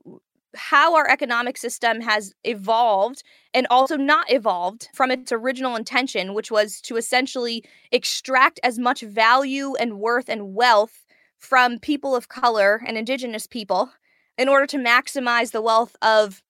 how 0.55 0.95
our 0.97 1.09
economic 1.09 1.57
system 1.57 2.01
has 2.01 2.35
evolved 2.45 3.23
and 3.55 3.67
also 3.71 3.97
not 3.97 4.31
evolved 4.31 4.89
from 4.95 5.11
its 5.11 5.33
original 5.33 5.77
intention, 5.77 6.35
which 6.35 6.51
was 6.51 6.81
to 6.83 6.97
essentially 6.97 7.65
extract 7.93 8.61
as 8.63 8.79
much 8.79 9.01
value 9.01 9.75
and 9.77 9.99
worth 9.99 10.29
and 10.29 10.55
wealth 10.55 11.05
from 11.39 11.79
people 11.79 12.15
of 12.15 12.29
color 12.29 12.83
and 12.87 12.97
indigenous 12.97 13.47
people 13.47 13.91
in 14.37 14.49
order 14.49 14.67
to 14.67 14.77
maximize 14.77 15.53
the 15.53 15.63
wealth 15.63 15.97
of 16.03 16.43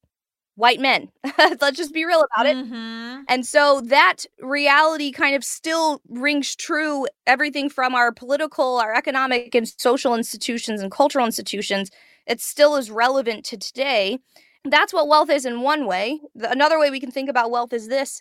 white 0.57 0.81
men. 0.81 1.11
Let's 1.39 1.77
just 1.77 1.95
be 1.95 2.05
real 2.05 2.25
about 2.35 2.47
it. 2.47 2.57
Mm-hmm. 2.57 3.23
And 3.29 3.47
so 3.47 3.81
that 3.87 4.27
reality 4.41 5.11
kind 5.11 5.35
of 5.35 5.45
still 5.45 6.01
rings 6.09 6.55
true 6.55 7.07
everything 7.27 7.71
from 7.71 7.95
our 7.95 8.13
political, 8.13 8.77
our 8.79 8.95
economic 8.95 9.55
and 9.55 9.67
social 9.67 10.15
institutions 10.15 10.81
and 10.81 10.91
cultural 10.91 11.25
institutions. 11.25 11.91
It 12.31 12.43
still 12.43 12.77
is 12.77 12.91
relevant 12.93 13.45
to 13.47 13.59
today. 13.59 14.21
That's 14.65 14.95
what 14.95 15.09
wealth 15.09 15.31
is 15.31 15.47
in 15.47 15.63
one 15.63 15.87
way. 15.87 16.21
Another 16.37 16.81
way 16.81 16.91
we 16.91 17.01
can 17.01 17.13
think 17.13 17.31
about 17.31 17.53
wealth 17.53 17.75
is 17.75 17.89
this. 17.89 18.13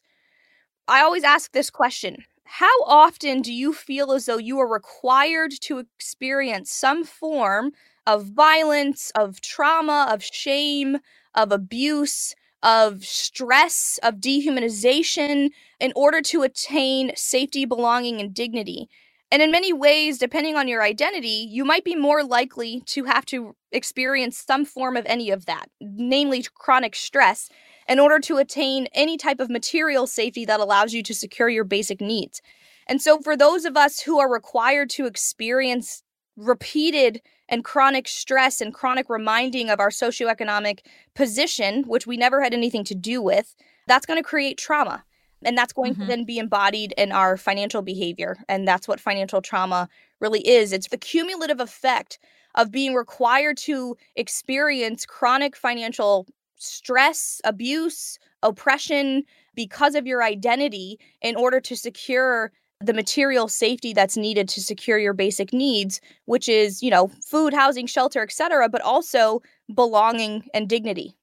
I 0.87 1.01
always 1.01 1.25
ask 1.25 1.53
this 1.53 1.71
question 1.71 2.25
How 2.45 2.83
often 2.85 3.41
do 3.41 3.53
you 3.53 3.73
feel 3.73 4.13
as 4.13 4.27
though 4.27 4.37
you 4.39 4.59
are 4.59 4.69
required 4.69 5.53
to 5.63 5.79
experience 5.79 6.71
some 6.71 7.05
form 7.05 7.73
of 8.07 8.27
violence, 8.27 9.11
of 9.17 9.41
trauma, 9.41 10.07
of 10.11 10.23
shame, 10.23 10.99
of 11.35 11.51
abuse, 11.53 12.35
of 12.63 13.05
stress, 13.05 13.99
of 14.03 14.17
dehumanization 14.17 15.51
in 15.81 15.93
order 15.97 16.21
to 16.21 16.43
attain 16.43 17.13
safety, 17.17 17.65
belonging, 17.65 18.21
and 18.21 18.35
dignity. 18.35 18.89
And 19.31 19.41
in 19.43 19.51
many 19.51 19.71
ways, 19.71 20.17
depending 20.17 20.55
on 20.55 20.67
your 20.67 20.81
identity, 20.81 21.47
you 21.49 21.63
might 21.63 21.83
be 21.83 21.95
more 21.95 22.23
likely 22.23 22.81
to 22.87 23.03
have 23.03 23.25
to 23.27 23.55
experience 23.71 24.39
some 24.39 24.65
form 24.65 24.97
of 24.97 25.05
any 25.05 25.29
of 25.29 25.45
that, 25.45 25.69
namely 25.79 26.43
chronic 26.55 26.95
stress, 26.95 27.49
in 27.87 27.99
order 27.99 28.19
to 28.19 28.37
attain 28.37 28.87
any 28.93 29.17
type 29.17 29.39
of 29.39 29.49
material 29.49 30.07
safety 30.07 30.45
that 30.45 30.59
allows 30.59 30.93
you 30.93 31.03
to 31.03 31.13
secure 31.13 31.49
your 31.49 31.63
basic 31.63 32.01
needs. 32.01 32.41
And 32.87 33.01
so, 33.01 33.19
for 33.19 33.37
those 33.37 33.65
of 33.65 33.77
us 33.77 33.99
who 33.99 34.19
are 34.19 34.31
required 34.31 34.89
to 34.91 35.05
experience 35.05 36.01
repeated 36.35 37.21
and 37.47 37.63
chronic 37.63 38.07
stress 38.07 38.61
and 38.61 38.73
chronic 38.73 39.09
reminding 39.09 39.69
of 39.69 39.79
our 39.79 39.89
socioeconomic 39.89 40.79
position, 41.15 41.83
which 41.83 42.07
we 42.07 42.17
never 42.17 42.41
had 42.41 42.53
anything 42.53 42.83
to 42.85 42.95
do 42.95 43.21
with, 43.21 43.55
that's 43.87 44.05
going 44.05 44.17
to 44.17 44.27
create 44.27 44.57
trauma. 44.57 45.03
And 45.43 45.57
that's 45.57 45.73
going 45.73 45.93
mm-hmm. 45.93 46.01
to 46.01 46.07
then 46.07 46.25
be 46.25 46.37
embodied 46.37 46.93
in 46.97 47.11
our 47.11 47.37
financial 47.37 47.81
behavior. 47.81 48.37
And 48.49 48.67
that's 48.67 48.87
what 48.87 48.99
financial 48.99 49.41
trauma 49.41 49.87
really 50.19 50.45
is 50.47 50.73
it's 50.73 50.89
the 50.89 50.97
cumulative 50.97 51.59
effect 51.59 52.19
of 52.55 52.71
being 52.71 52.93
required 52.93 53.57
to 53.57 53.95
experience 54.15 55.05
chronic 55.05 55.55
financial 55.55 56.27
stress, 56.57 57.39
abuse, 57.45 58.19
oppression 58.43 59.23
because 59.55 59.95
of 59.95 60.07
your 60.07 60.23
identity 60.23 60.99
in 61.21 61.35
order 61.35 61.59
to 61.59 61.75
secure 61.75 62.51
the 62.81 62.93
material 62.93 63.47
safety 63.49 63.91
that's 63.91 64.15
needed 64.15 64.47
to 64.47 64.61
secure 64.61 64.97
your 64.97 65.11
basic 65.11 65.51
needs 65.51 65.99
which 66.25 66.47
is 66.47 66.81
you 66.81 66.89
know 66.89 67.11
food 67.25 67.53
housing 67.53 67.85
shelter 67.85 68.21
etc 68.23 68.69
but 68.69 68.81
also 68.81 69.41
belonging 69.73 70.47
and 70.53 70.69
dignity 70.69 71.13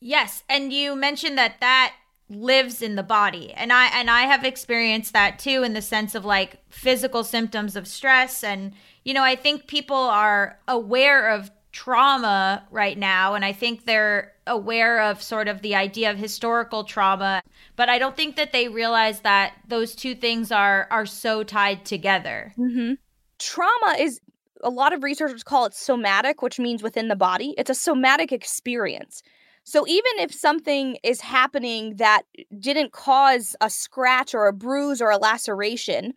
yes 0.00 0.42
and 0.48 0.72
you 0.72 0.96
mentioned 0.96 1.36
that 1.36 1.56
that 1.60 1.92
lives 2.30 2.80
in 2.80 2.94
the 2.94 3.02
body. 3.02 3.52
And 3.54 3.72
i 3.72 3.86
and 3.86 4.08
i 4.08 4.22
have 4.22 4.44
experienced 4.44 5.12
that 5.12 5.38
too 5.38 5.62
in 5.62 5.74
the 5.74 5.82
sense 5.82 6.14
of 6.14 6.24
like 6.24 6.58
physical 6.70 7.24
symptoms 7.24 7.76
of 7.76 7.88
stress. 7.88 8.44
And 8.44 8.72
you 9.04 9.12
know 9.12 9.24
i 9.24 9.34
think 9.34 9.66
people 9.66 9.96
are 9.96 10.58
aware 10.68 11.30
of 11.30 11.50
trauma 11.72 12.66
right 12.72 12.98
now 12.98 13.34
and 13.34 13.44
i 13.44 13.52
think 13.52 13.86
they're 13.86 14.32
aware 14.48 15.00
of 15.00 15.22
sort 15.22 15.46
of 15.46 15.62
the 15.62 15.74
idea 15.74 16.10
of 16.10 16.16
historical 16.16 16.84
trauma. 16.84 17.42
But 17.76 17.88
i 17.88 17.98
don't 17.98 18.16
think 18.16 18.36
that 18.36 18.52
they 18.52 18.68
realize 18.68 19.20
that 19.20 19.54
those 19.66 19.94
two 19.94 20.14
things 20.14 20.52
are 20.52 20.86
are 20.90 21.06
so 21.06 21.42
tied 21.42 21.84
together. 21.84 22.54
Mm-hmm. 22.56 22.94
trauma 23.38 23.96
is 23.98 24.20
a 24.62 24.70
lot 24.70 24.92
of 24.92 25.02
researchers 25.02 25.42
call 25.42 25.64
it 25.64 25.74
somatic 25.74 26.42
which 26.42 26.60
means 26.60 26.80
within 26.82 27.08
the 27.08 27.16
body. 27.16 27.54
It's 27.58 27.70
a 27.70 27.74
somatic 27.74 28.30
experience 28.30 29.22
so 29.70 29.86
even 29.86 30.12
if 30.18 30.34
something 30.34 30.96
is 31.02 31.20
happening 31.20 31.96
that 31.96 32.22
didn't 32.58 32.92
cause 32.92 33.54
a 33.60 33.70
scratch 33.70 34.34
or 34.34 34.46
a 34.46 34.52
bruise 34.52 35.00
or 35.00 35.10
a 35.10 35.16
laceration 35.16 36.12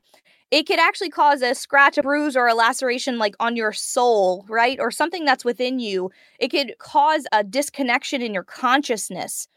it 0.53 0.67
could 0.67 0.77
actually 0.77 1.09
cause 1.09 1.41
a 1.41 1.55
scratch, 1.55 1.97
a 1.97 2.03
bruise, 2.03 2.37
or 2.37 2.45
a 2.45 2.53
laceration 2.53 3.17
like 3.17 3.33
on 3.39 3.55
your 3.55 3.73
soul, 3.73 4.45
right? 4.47 4.79
Or 4.79 4.91
something 4.91 5.25
that's 5.25 5.43
within 5.43 5.79
you. 5.79 6.11
It 6.37 6.49
could 6.49 6.75
cause 6.77 7.25
a 7.31 7.43
disconnection 7.43 8.21
in 8.21 8.35
your 8.35 8.43
consciousness. 8.43 9.47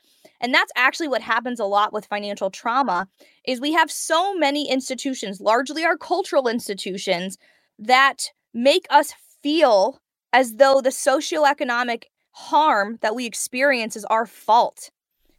And 0.40 0.54
that's 0.54 0.72
actually 0.74 1.08
what 1.08 1.20
happens 1.20 1.60
a 1.60 1.66
lot 1.66 1.92
with 1.92 2.06
financial 2.06 2.50
trauma 2.50 3.08
is 3.46 3.60
we 3.60 3.74
have 3.74 3.90
so 3.90 4.34
many 4.34 4.70
institutions, 4.70 5.38
largely 5.38 5.84
our 5.84 5.98
cultural 5.98 6.48
institutions, 6.48 7.36
that 7.78 8.30
make 8.54 8.86
us 8.88 9.12
feel 9.42 10.00
as 10.32 10.54
though 10.54 10.80
the 10.80 10.88
socioeconomic 10.88 12.04
harm 12.36 12.98
that 13.00 13.14
we 13.14 13.24
experience 13.24 13.96
is 13.96 14.04
our 14.04 14.26
fault. 14.26 14.90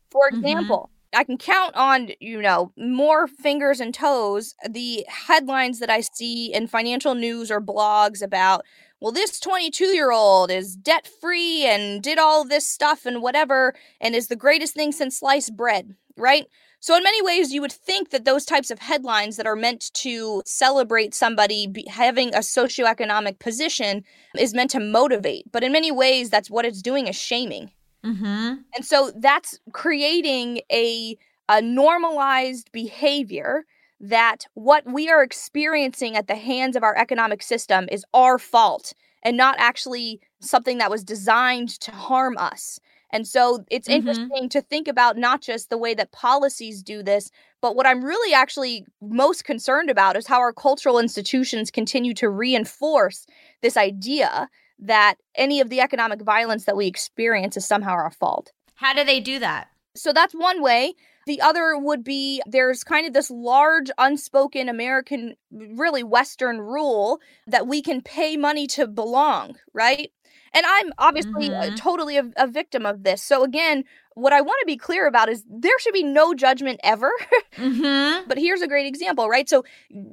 For 0.09 0.27
mm-hmm. 0.29 0.37
example, 0.37 0.77
mm-hmm 0.77 0.97
I 1.13 1.23
can 1.23 1.37
count 1.37 1.75
on, 1.75 2.11
you 2.19 2.41
know, 2.41 2.71
more 2.77 3.27
fingers 3.27 3.79
and 3.79 3.93
toes 3.93 4.55
the 4.67 5.05
headlines 5.07 5.79
that 5.79 5.89
I 5.89 6.01
see 6.01 6.53
in 6.53 6.67
financial 6.67 7.15
news 7.15 7.49
or 7.49 7.61
blogs 7.61 8.21
about, 8.21 8.65
well, 8.99 9.11
this 9.11 9.39
22 9.39 9.85
year 9.85 10.11
old 10.11 10.51
is 10.51 10.75
debt 10.75 11.07
free 11.21 11.65
and 11.65 12.03
did 12.03 12.17
all 12.17 12.43
this 12.43 12.67
stuff 12.67 13.05
and 13.05 13.21
whatever 13.21 13.73
and 14.01 14.15
is 14.15 14.27
the 14.27 14.35
greatest 14.35 14.73
thing 14.73 14.91
since 14.91 15.17
sliced 15.17 15.55
bread, 15.55 15.95
right? 16.17 16.45
So, 16.79 16.95
in 16.95 17.03
many 17.03 17.21
ways, 17.21 17.51
you 17.51 17.61
would 17.61 17.71
think 17.71 18.11
that 18.11 18.25
those 18.25 18.45
types 18.45 18.69
of 18.69 18.79
headlines 18.79 19.37
that 19.37 19.47
are 19.47 19.55
meant 19.55 19.91
to 19.95 20.43
celebrate 20.45 21.15
somebody 21.15 21.73
having 21.89 22.33
a 22.35 22.39
socioeconomic 22.39 23.39
position 23.39 24.03
is 24.37 24.53
meant 24.53 24.71
to 24.71 24.79
motivate. 24.79 25.51
But 25.51 25.63
in 25.63 25.71
many 25.71 25.91
ways, 25.91 26.29
that's 26.29 26.51
what 26.51 26.65
it's 26.65 26.81
doing 26.81 27.07
is 27.07 27.15
shaming. 27.15 27.71
Mm-hmm. 28.05 28.55
And 28.75 28.85
so 28.85 29.11
that's 29.15 29.59
creating 29.73 30.61
a, 30.71 31.17
a 31.49 31.61
normalized 31.61 32.71
behavior 32.71 33.65
that 33.99 34.45
what 34.53 34.85
we 34.85 35.09
are 35.09 35.23
experiencing 35.23 36.15
at 36.15 36.27
the 36.27 36.35
hands 36.35 36.75
of 36.75 36.83
our 36.83 36.95
economic 36.95 37.41
system 37.41 37.87
is 37.91 38.05
our 38.13 38.37
fault 38.37 38.93
and 39.23 39.35
not 39.35 39.55
actually 39.57 40.21
something 40.39 40.77
that 40.77 40.91
was 40.91 41.03
designed 41.03 41.69
to 41.81 41.91
harm 41.91 42.37
us. 42.37 42.79
And 43.11 43.27
so 43.27 43.63
it's 43.71 43.87
mm-hmm. 43.87 44.07
interesting 44.07 44.49
to 44.49 44.61
think 44.61 44.87
about 44.87 45.17
not 45.17 45.41
just 45.41 45.69
the 45.69 45.77
way 45.77 45.93
that 45.93 46.11
policies 46.11 46.83
do 46.83 47.01
this, 47.01 47.31
but 47.61 47.75
what 47.75 47.87
I'm 47.87 48.03
really 48.03 48.33
actually 48.33 48.85
most 49.01 49.45
concerned 49.45 49.89
about 49.89 50.17
is 50.17 50.27
how 50.27 50.39
our 50.39 50.53
cultural 50.53 50.99
institutions 50.99 51.71
continue 51.71 52.13
to 52.15 52.29
reinforce 52.29 53.25
this 53.61 53.77
idea 53.77 54.49
that 54.79 55.15
any 55.35 55.59
of 55.59 55.69
the 55.69 55.81
economic 55.81 56.21
violence 56.21 56.65
that 56.65 56.77
we 56.77 56.85
experience 56.85 57.57
is 57.57 57.65
somehow 57.65 57.91
our 57.91 58.11
fault. 58.11 58.51
How 58.75 58.93
do 58.93 59.03
they 59.03 59.19
do 59.19 59.39
that? 59.39 59.69
So 59.95 60.13
that's 60.13 60.33
one 60.33 60.61
way. 60.61 60.93
The 61.25 61.41
other 61.41 61.77
would 61.77 62.03
be 62.03 62.41
there's 62.45 62.83
kind 62.83 63.05
of 63.05 63.13
this 63.13 63.29
large 63.29 63.91
unspoken 63.97 64.69
American, 64.69 65.35
really 65.51 66.03
Western 66.03 66.61
rule 66.61 67.19
that 67.47 67.67
we 67.67 67.81
can 67.81 68.01
pay 68.01 68.37
money 68.37 68.65
to 68.67 68.87
belong, 68.87 69.57
right? 69.73 70.11
And 70.53 70.65
I'm 70.67 70.91
obviously 70.97 71.53
uh, 71.53 71.63
mm-hmm. 71.63 71.75
totally 71.75 72.17
a, 72.17 72.29
a, 72.37 72.47
victim 72.47 72.85
of 72.85 73.03
this. 73.03 73.21
So, 73.21 73.43
again, 73.43 73.83
what 74.15 74.33
I 74.33 74.41
want 74.41 74.57
to 74.61 74.65
be 74.65 74.77
clear 74.77 75.07
about 75.07 75.29
is 75.29 75.43
there 75.49 75.77
should 75.79 75.93
be 75.93 76.03
no 76.03 76.33
judgment 76.33 76.79
ever. 76.83 77.11
mm-hmm. 77.55 78.27
But 78.27 78.37
here's 78.37 78.61
a 78.61 78.67
great 78.67 78.87
example, 78.87 79.29
right? 79.29 79.47
So, 79.47 79.63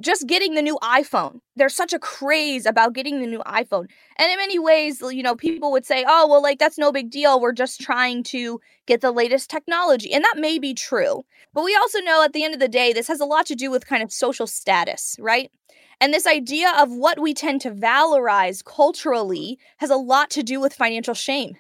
just 0.01 0.27
getting 0.27 0.55
the 0.55 0.63
new 0.63 0.77
iPhone, 0.83 1.41
there's 1.57 1.75
such 1.75 1.93
a 1.93 1.99
craze 1.99 2.67
about 2.67 2.93
getting 2.93 3.21
the 3.21 3.27
new 3.27 3.41
iPhone. 3.41 3.87
And 4.17 4.31
in 4.31 4.37
many 4.37 4.59
ways, 4.59 5.01
you 5.01 5.23
know, 5.23 5.35
people 5.37 5.73
would 5.73 5.87
say, 5.87 6.05
oh, 6.07 6.29
well, 6.29 6.43
like, 6.43 6.59
that's 6.59 6.79
no 6.79 6.93
big 6.93 7.11
deal. 7.11 7.41
We're 7.41 7.53
just 7.53 7.81
trying 7.81 8.23
to 8.25 8.61
get 8.87 9.01
the 9.01 9.13
latest 9.13 9.51
technology. 9.51 10.13
And 10.13 10.25
that 10.25 10.37
may 10.37 10.59
be 10.59 10.75
true. 10.75 11.25
But 11.53 11.65
we 11.65 11.75
also 11.77 12.01
know 12.01 12.23
at 12.23 12.33
the 12.33 12.45
end 12.45 12.55
of 12.55 12.61
the 12.61 12.69
day, 12.69 12.93
this 12.93 13.09
has 13.09 13.21
a 13.21 13.25
lot 13.25 13.47
to 13.47 13.55
do 13.55 13.71
with 13.71 13.87
kind 13.87 14.03
of 14.03 14.13
social 14.13 14.47
status, 14.47 15.17
right? 15.19 15.51
And 16.01 16.13
this 16.13 16.27
idea 16.27 16.73
of 16.79 16.91
what 16.91 17.19
we 17.19 17.35
tend 17.35 17.61
to 17.63 17.71
valorize 17.71 18.65
culturally 18.65 19.59
has 19.79 19.91
a 19.91 19.97
lot 19.97 20.31
to 20.31 20.43
do 20.43 20.61
with 20.61 20.75
financial 20.75 21.15
shame. 21.15 21.57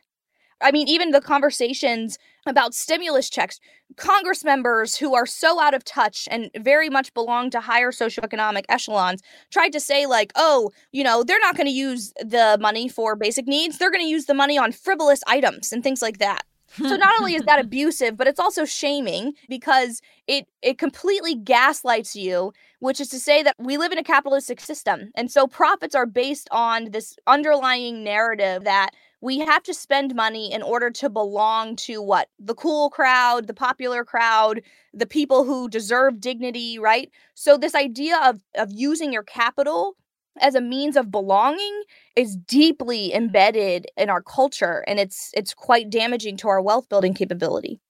I 0.60 0.70
mean, 0.70 0.88
even 0.88 1.10
the 1.10 1.20
conversations 1.20 2.16
about 2.46 2.74
stimulus 2.74 3.28
checks. 3.28 3.60
Congress 3.96 4.44
members 4.44 4.96
who 4.96 5.14
are 5.14 5.26
so 5.26 5.60
out 5.60 5.74
of 5.74 5.84
touch 5.84 6.26
and 6.30 6.50
very 6.56 6.88
much 6.88 7.12
belong 7.14 7.50
to 7.50 7.60
higher 7.60 7.90
socioeconomic 7.90 8.64
echelons 8.68 9.20
tried 9.50 9.70
to 9.70 9.80
say, 9.80 10.06
like, 10.06 10.32
oh, 10.34 10.70
you 10.92 11.04
know, 11.04 11.22
they're 11.22 11.40
not 11.40 11.56
going 11.56 11.66
to 11.66 11.72
use 11.72 12.12
the 12.18 12.56
money 12.60 12.88
for 12.88 13.14
basic 13.14 13.46
needs. 13.46 13.78
They're 13.78 13.90
going 13.90 14.04
to 14.04 14.10
use 14.10 14.26
the 14.26 14.34
money 14.34 14.58
on 14.58 14.72
frivolous 14.72 15.22
items 15.26 15.72
and 15.72 15.82
things 15.82 16.02
like 16.02 16.18
that. 16.18 16.44
So 16.76 16.96
not 16.96 17.18
only 17.20 17.34
is 17.34 17.42
that 17.42 17.60
abusive, 17.60 18.16
but 18.16 18.26
it's 18.26 18.40
also 18.40 18.64
shaming 18.64 19.32
because 19.48 20.00
it 20.26 20.46
it 20.62 20.78
completely 20.78 21.34
gaslights 21.34 22.16
you, 22.16 22.52
which 22.80 23.00
is 23.00 23.08
to 23.08 23.18
say 23.18 23.42
that 23.42 23.54
we 23.58 23.76
live 23.76 23.92
in 23.92 23.98
a 23.98 24.04
capitalistic 24.04 24.60
system. 24.60 25.10
And 25.14 25.30
so 25.30 25.46
profits 25.46 25.94
are 25.94 26.06
based 26.06 26.48
on 26.50 26.90
this 26.90 27.16
underlying 27.26 28.02
narrative 28.02 28.64
that 28.64 28.90
we 29.20 29.38
have 29.38 29.62
to 29.62 29.72
spend 29.72 30.14
money 30.14 30.52
in 30.52 30.60
order 30.62 30.90
to 30.90 31.08
belong 31.08 31.76
to 31.76 32.02
what 32.02 32.28
the 32.38 32.54
cool 32.54 32.90
crowd 32.90 33.46
the 33.46 33.54
popular 33.54 34.04
crowd 34.04 34.60
the 34.92 35.06
people 35.06 35.44
who 35.44 35.66
deserve 35.68 36.20
dignity 36.20 36.78
right 36.78 37.10
so 37.32 37.56
this 37.56 37.74
idea 37.74 38.18
of 38.22 38.40
of 38.54 38.70
using 38.70 39.12
your 39.12 39.22
capital 39.22 39.96
as 40.40 40.54
a 40.54 40.60
means 40.60 40.96
of 40.96 41.10
belonging 41.10 41.82
is 42.16 42.36
deeply 42.36 43.14
embedded 43.14 43.86
in 43.96 44.10
our 44.10 44.22
culture 44.22 44.84
and 44.86 44.98
it's 44.98 45.30
it's 45.34 45.54
quite 45.54 45.90
damaging 45.90 46.36
to 46.38 46.48
our 46.48 46.60
wealth 46.60 46.88
building 46.88 47.14
capability. 47.14 47.80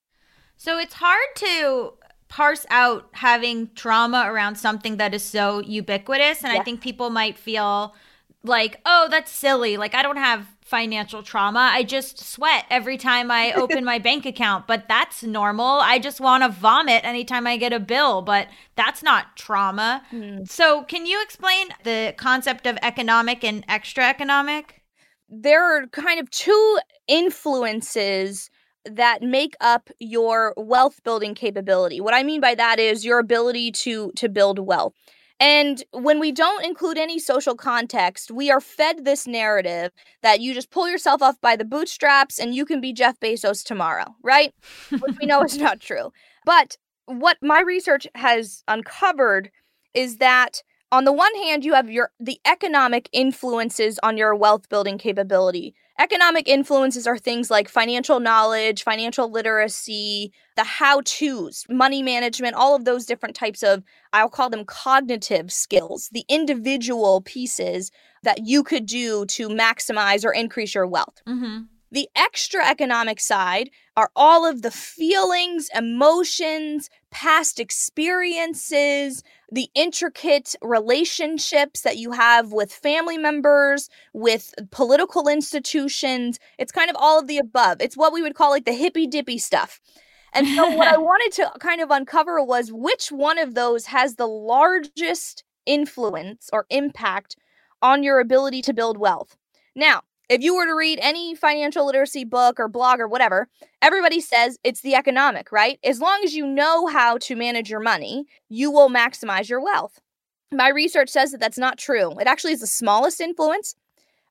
So 0.57 0.79
it's 0.79 0.95
hard 0.95 1.29
to 1.37 1.95
parse 2.29 2.67
out 2.71 3.09
having 3.13 3.71
trauma 3.75 4.25
around 4.27 4.57
something 4.57 4.97
that 4.97 5.15
is 5.15 5.23
so 5.23 5.61
ubiquitous 5.61 6.43
and 6.43 6.59
i 6.59 6.63
think 6.65 6.81
people 6.81 7.11
might 7.11 7.39
feel 7.39 7.95
like 8.43 8.81
oh 8.87 9.07
that's 9.11 9.31
silly. 9.31 9.77
Like 9.77 9.95
i 9.95 10.03
don't 10.03 10.17
have 10.17 10.54
financial 10.65 11.23
trauma. 11.23 11.71
I 11.73 11.83
just 11.83 12.19
sweat 12.19 12.65
every 12.71 12.97
time 12.97 13.31
I 13.31 13.53
open 13.57 13.85
my 13.85 13.99
bank 13.99 14.27
account, 14.27 14.67
but 14.67 14.89
that's 14.89 15.23
normal. 15.23 15.81
I 15.81 15.99
just 15.99 16.21
want 16.21 16.43
to 16.43 16.49
vomit 16.49 17.05
anytime 17.05 17.47
I 17.47 17.59
get 17.59 17.73
a 17.73 17.79
bill, 17.79 18.23
but 18.23 18.49
that's 18.75 19.03
not 19.03 19.37
trauma. 19.37 20.03
Mm. 20.11 20.51
So, 20.51 20.83
can 20.85 21.07
you 21.07 21.23
explain 21.23 21.69
the 21.85 22.15
concept 22.17 22.67
of 22.67 22.79
economic 22.83 23.45
and 23.45 23.65
extra 23.69 24.09
economic? 24.09 24.83
There 25.29 25.63
are 25.63 25.87
kind 25.89 26.19
of 26.19 26.31
two 26.31 26.79
influences 27.07 28.51
that 28.85 29.23
make 29.23 29.55
up 29.61 29.91
your 29.99 30.55
wealth 30.57 31.03
building 31.05 31.35
capability. 31.35 32.01
What 32.01 32.15
I 32.15 32.23
mean 32.23 32.41
by 32.41 32.55
that 32.55 32.79
is 32.79 33.05
your 33.05 33.19
ability 33.19 33.73
to 33.73 34.13
to 34.17 34.29
build 34.29 34.59
wealth. 34.59 34.95
And 35.41 35.83
when 35.93 36.21
we 36.21 36.33
don't 36.33 36.65
include 36.65 36.97
any 36.97 37.19
social 37.19 37.57
context, 37.57 38.31
we 38.31 38.51
are 38.51 38.61
fed 38.61 39.05
this 39.05 39.27
narrative 39.27 39.91
that 40.23 40.41
you 40.41 40.55
just 40.55 40.71
pull 40.71 40.89
yourself 40.89 41.23
off 41.23 41.41
by 41.41 41.57
the 41.57 41.65
bootstraps 41.65 42.39
and 42.39 42.55
you 42.55 42.65
can 42.65 42.81
be 42.81 42.93
Jeff 42.93 43.19
Bezos 43.21 43.65
tomorrow, 43.65 44.15
right? 44.23 44.55
Which 44.91 45.17
we 45.21 45.27
know 45.27 45.43
is 45.43 45.59
not 45.59 45.81
true. 45.81 46.13
But 46.45 46.77
what 47.07 47.37
my 47.43 47.61
research 47.61 48.07
has 48.15 48.63
uncovered 48.69 49.51
is 49.93 50.19
that 50.19 50.63
on 50.95 51.05
the 51.05 51.13
one 51.13 51.35
hand 51.35 51.65
you 51.65 51.75
have 51.75 51.91
your 51.91 52.11
the 52.21 52.39
economic 52.47 53.09
influences 53.13 53.99
on 54.03 54.17
your 54.17 54.35
wealth 54.35 54.69
building 54.69 54.97
capability 54.97 55.75
Economic 56.01 56.49
influences 56.49 57.07
are 57.07 57.19
things 57.19 57.53
like 57.53 57.69
financial 57.69 58.19
knowledge, 58.19 58.83
financial 58.83 59.31
literacy, 59.31 60.33
the 60.57 60.65
how 60.65 61.01
to's, 61.05 61.65
money 61.69 62.03
management, 62.03 62.57
all 62.57 62.75
of 62.75 62.85
those 62.85 63.07
different 63.07 63.37
types 63.37 63.63
of, 63.63 63.85
I'll 64.13 64.29
call 64.29 64.51
them 64.51 64.65
cognitive 64.65 65.53
skills, 65.53 66.09
the 66.11 66.25
individual 66.29 67.21
pieces 67.21 67.93
that 68.25 68.45
you 68.45 68.65
could 68.65 68.87
do 68.87 69.25
to 69.27 69.49
maximize 69.49 70.25
or 70.25 70.33
increase 70.33 70.75
your 70.75 70.89
wealth. 70.89 71.23
Mm-hmm. 71.29 71.63
The 71.95 72.09
extra 72.17 72.67
economic 72.67 73.21
side 73.21 73.71
are 73.97 74.11
all 74.17 74.45
of 74.45 74.63
the 74.63 74.73
feelings, 74.73 75.69
emotions, 75.73 76.91
past 77.13 77.61
experiences, 77.61 79.23
the 79.53 79.69
intricate 79.77 80.57
relationships 80.61 81.83
that 81.83 81.97
you 81.97 82.11
have 82.11 82.51
with 82.51 82.73
family 82.73 83.17
members, 83.17 83.89
with 84.13 84.55
political 84.73 85.29
institutions. 85.29 86.41
It's 86.59 86.73
kind 86.73 86.91
of 86.91 86.97
all 86.99 87.21
of 87.21 87.29
the 87.29 87.39
above. 87.39 87.77
It's 87.79 87.97
what 87.97 88.13
we 88.13 88.23
would 88.23 88.35
call 88.35 88.51
like 88.51 88.65
the 88.65 88.73
hippy 88.73 89.07
dippy 89.07 89.39
stuff. 89.39 89.81
And 90.33 90.49
so, 90.49 90.69
what 90.71 90.89
I 90.89 90.97
wanted 90.99 91.31
to 91.37 91.53
kind 91.61 91.81
of 91.81 91.93
uncover 91.93 92.43
was 92.43 92.73
which 92.73 93.13
one 93.13 93.39
of 93.39 93.55
those 93.55 93.87
has 93.87 94.17
the 94.17 94.27
largest 94.27 95.45
influence 95.65 96.51
or 96.53 96.67
impact 96.71 97.37
on 97.81 98.03
your 98.03 98.19
ability 98.19 98.63
to 98.63 98.75
build 98.75 98.99
wealth. 98.99 99.37
Now, 99.77 100.03
if 100.29 100.43
you 100.43 100.55
were 100.57 100.67
to 100.67 100.75
read 100.75 100.99
any 101.03 101.35
financial 101.35 101.87
literacy 101.87 102.25
book 102.25 102.59
or 102.59 102.69
blog 102.69 103.01
or 103.01 103.09
whatever, 103.09 103.49
everybody 103.83 104.21
says 104.21 104.59
it's 104.65 104.81
the 104.81 104.95
economic, 104.95 105.53
right? 105.53 105.79
As 105.85 106.01
long 106.01 106.21
as 106.25 106.35
you 106.35 106.47
know 106.47 106.87
how 106.87 107.19
to 107.19 107.37
manage 107.37 107.71
your 107.71 107.81
money, 107.81 108.25
you 108.49 108.71
will 108.71 108.89
maximize 108.89 109.49
your 109.49 109.63
wealth. 109.63 110.01
My 110.51 110.69
research 110.69 111.09
says 111.11 111.33
that 111.33 111.41
that's 111.41 111.59
not 111.59 111.79
true. 111.79 112.19
It 112.19 112.27
actually 112.27 112.53
is 112.53 112.61
the 112.61 112.67
smallest 112.67 113.21
influence. 113.21 113.75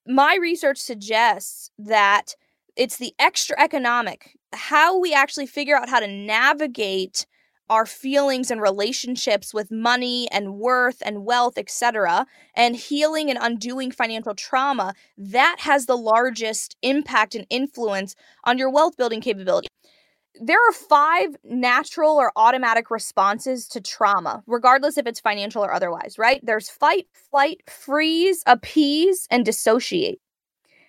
My 0.08 0.36
research 0.36 0.78
suggests 0.78 1.70
that 1.78 2.36
it's 2.76 2.98
the 2.98 3.14
extra 3.20 3.60
economic, 3.62 4.38
how 4.52 5.00
we 5.00 5.14
actually 5.14 5.46
figure 5.48 5.78
out 5.78 5.90
how 5.90 6.00
to 6.00 6.08
navigate 6.08 7.26
our 7.70 7.86
feelings 7.86 8.52
and 8.52 8.62
relationships 8.62 9.54
with 9.54 9.72
money 9.72 10.28
and 10.32 10.56
worth 10.56 11.02
and 11.06 11.26
wealth, 11.26 11.58
etc., 11.58 12.26
and 12.56 12.76
healing 12.76 13.30
and 13.30 13.40
undoing 13.42 13.92
financial 13.92 14.36
trauma, 14.36 14.94
that 15.18 15.58
has 15.60 15.86
the 15.86 15.98
largest 15.98 16.76
impact 16.82 17.36
and 17.36 17.46
influence 17.50 18.16
on 18.44 18.58
your 18.58 18.70
wealth 18.70 18.98
building 18.98 19.22
capability. 19.22 19.68
There 20.42 20.58
are 20.58 20.74
five 20.74 21.36
natural 21.44 22.18
or 22.18 22.32
automatic 22.36 22.90
responses 22.90 23.68
to 23.68 23.80
trauma, 23.80 24.44
regardless 24.48 24.98
if 24.98 25.06
it's 25.06 25.20
financial 25.20 25.64
or 25.64 25.72
otherwise, 25.72 26.18
right? 26.18 26.42
There's 26.44 26.70
fight, 26.70 27.08
flight, 27.14 27.62
freeze, 27.70 28.42
appease, 28.48 29.28
and 29.30 29.46
dissociate. 29.46 30.20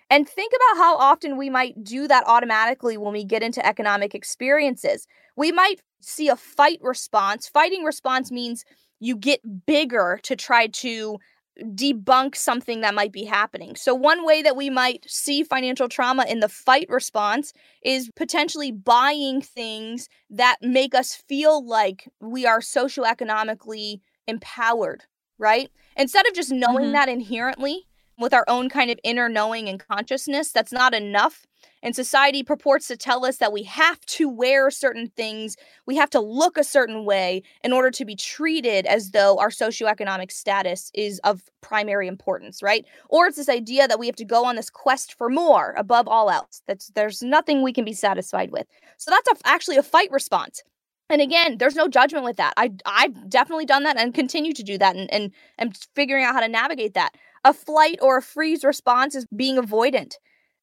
And 0.09 0.29
think 0.29 0.53
about 0.55 0.83
how 0.83 0.97
often 0.97 1.37
we 1.37 1.49
might 1.49 1.83
do 1.83 2.07
that 2.07 2.23
automatically 2.27 2.97
when 2.97 3.13
we 3.13 3.23
get 3.23 3.41
into 3.41 3.65
economic 3.65 4.13
experiences. 4.13 5.07
We 5.35 5.51
might 5.51 5.81
see 6.01 6.29
a 6.29 6.35
fight 6.35 6.79
response. 6.81 7.47
Fighting 7.47 7.83
response 7.83 8.31
means 8.31 8.63
you 8.99 9.15
get 9.15 9.65
bigger 9.65 10.19
to 10.23 10.35
try 10.35 10.67
to 10.67 11.17
debunk 11.61 12.35
something 12.35 12.81
that 12.81 12.93
might 12.93 13.11
be 13.11 13.23
happening. 13.23 13.75
So, 13.75 13.95
one 13.95 14.25
way 14.25 14.41
that 14.41 14.55
we 14.55 14.69
might 14.69 15.09
see 15.09 15.43
financial 15.43 15.87
trauma 15.87 16.25
in 16.27 16.39
the 16.39 16.49
fight 16.49 16.87
response 16.89 17.53
is 17.83 18.11
potentially 18.15 18.71
buying 18.71 19.41
things 19.41 20.09
that 20.29 20.57
make 20.61 20.93
us 20.93 21.15
feel 21.15 21.65
like 21.65 22.09
we 22.19 22.45
are 22.45 22.59
socioeconomically 22.59 24.01
empowered, 24.27 25.03
right? 25.37 25.69
Instead 25.95 26.27
of 26.27 26.33
just 26.33 26.51
knowing 26.51 26.85
mm-hmm. 26.85 26.93
that 26.93 27.09
inherently, 27.09 27.87
with 28.17 28.33
our 28.33 28.45
own 28.47 28.69
kind 28.69 28.89
of 28.89 28.99
inner 29.03 29.29
knowing 29.29 29.67
and 29.67 29.85
consciousness. 29.85 30.51
That's 30.51 30.71
not 30.71 30.93
enough. 30.93 31.45
And 31.83 31.95
society 31.95 32.41
purports 32.41 32.87
to 32.87 32.97
tell 32.97 33.25
us 33.25 33.37
that 33.37 33.53
we 33.53 33.63
have 33.63 33.99
to 34.07 34.27
wear 34.27 34.71
certain 34.71 35.07
things, 35.15 35.55
we 35.85 35.95
have 35.97 36.09
to 36.11 36.19
look 36.19 36.57
a 36.57 36.63
certain 36.63 37.05
way 37.05 37.43
in 37.63 37.73
order 37.73 37.91
to 37.91 38.05
be 38.05 38.15
treated 38.15 38.85
as 38.85 39.11
though 39.11 39.37
our 39.37 39.49
socioeconomic 39.49 40.31
status 40.31 40.89
is 40.93 41.19
of 41.19 41.43
primary 41.61 42.07
importance, 42.07 42.63
right? 42.63 42.85
Or 43.09 43.27
it's 43.27 43.37
this 43.37 43.49
idea 43.49 43.87
that 43.87 43.99
we 43.99 44.07
have 44.07 44.15
to 44.15 44.25
go 44.25 44.45
on 44.45 44.55
this 44.55 44.69
quest 44.69 45.15
for 45.15 45.29
more 45.29 45.73
above 45.77 46.07
all 46.07 46.29
else. 46.29 46.61
That's 46.67 46.87
there's 46.95 47.21
nothing 47.21 47.61
we 47.61 47.73
can 47.73 47.85
be 47.85 47.93
satisfied 47.93 48.51
with. 48.51 48.65
So 48.97 49.11
that's 49.11 49.27
a, 49.29 49.47
actually 49.47 49.77
a 49.77 49.83
fight 49.83 50.11
response. 50.11 50.63
And 51.09 51.21
again, 51.21 51.57
there's 51.59 51.75
no 51.75 51.87
judgment 51.87 52.25
with 52.25 52.37
that. 52.37 52.53
I 52.57 52.71
I've 52.85 53.29
definitely 53.29 53.65
done 53.65 53.83
that 53.83 53.97
and 53.97 54.13
continue 54.13 54.53
to 54.53 54.63
do 54.63 54.77
that 54.79 54.95
and 54.95 55.11
and, 55.13 55.31
and 55.57 55.77
figuring 55.93 56.23
out 56.23 56.33
how 56.33 56.41
to 56.41 56.47
navigate 56.47 56.95
that. 56.95 57.15
A 57.45 57.53
flight 57.53 57.99
or 58.01 58.17
a 58.17 58.21
freeze 58.21 58.65
response 58.65 59.15
is 59.15 59.25
being 59.33 59.57
avoidant. 59.57 60.15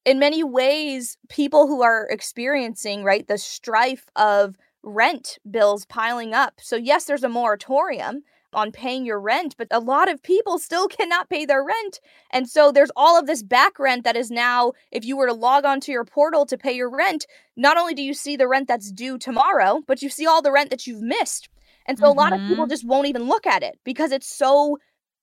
In 0.05 0.19
many 0.19 0.43
ways, 0.43 1.17
people 1.29 1.69
who 1.69 1.83
are 1.83 2.09
experiencing, 2.11 3.05
right, 3.05 3.27
the 3.27 3.39
strife 3.39 4.05
of 4.17 4.57
rent 4.83 5.39
bills 5.49 5.87
piling 5.87 6.35
up. 6.35 6.55
So, 6.61 6.77
yes, 6.77 7.05
there's 7.05 7.23
a 7.23 7.29
moratorium 7.29 8.25
on 8.53 8.73
paying 8.73 9.07
your 9.07 9.21
rent, 9.21 9.55
but 9.57 9.69
a 9.71 9.79
lot 9.79 10.11
of 10.11 10.23
people 10.23 10.59
still 10.59 10.89
cannot 10.99 11.31
pay 11.31 11.45
their 11.45 11.65
rent. 11.65 12.01
And 12.33 12.49
so 12.49 12.73
there's 12.73 12.91
all 12.97 13.19
of 13.19 13.27
this 13.27 13.43
back 13.43 13.79
rent 13.79 14.05
that 14.05 14.17
is 14.17 14.31
now, 14.31 14.73
if 14.91 15.05
you 15.05 15.17
were 15.17 15.27
to 15.27 15.33
log 15.33 15.65
onto 15.65 15.93
your 15.93 16.05
portal 16.05 16.45
to 16.47 16.59
pay 16.59 16.73
your 16.73 16.91
rent, 16.91 17.27
not 17.57 17.77
only 17.77 17.95
do 17.95 18.03
you 18.03 18.15
see 18.15 18.37
the 18.37 18.49
rent 18.49 18.69
that's 18.69 18.91
due 18.91 19.19
tomorrow, 19.19 19.81
but 19.87 20.03
you 20.03 20.09
see 20.09 20.27
all 20.27 20.43
the 20.43 20.53
rent 20.53 20.71
that 20.71 20.87
you've 20.87 21.03
missed. 21.03 21.49
And 21.87 21.99
so 21.99 22.05
mm-hmm. 22.05 22.19
a 22.19 22.21
lot 22.21 22.33
of 22.33 22.41
people 22.41 22.65
mm-hmm. 22.65 22.71
just 22.71 22.87
won't 22.87 23.09
even 23.09 23.29
look 23.29 23.47
at 23.47 23.63
it 23.63 23.79
because 23.85 24.13
it's 24.13 24.29
so 24.29 24.79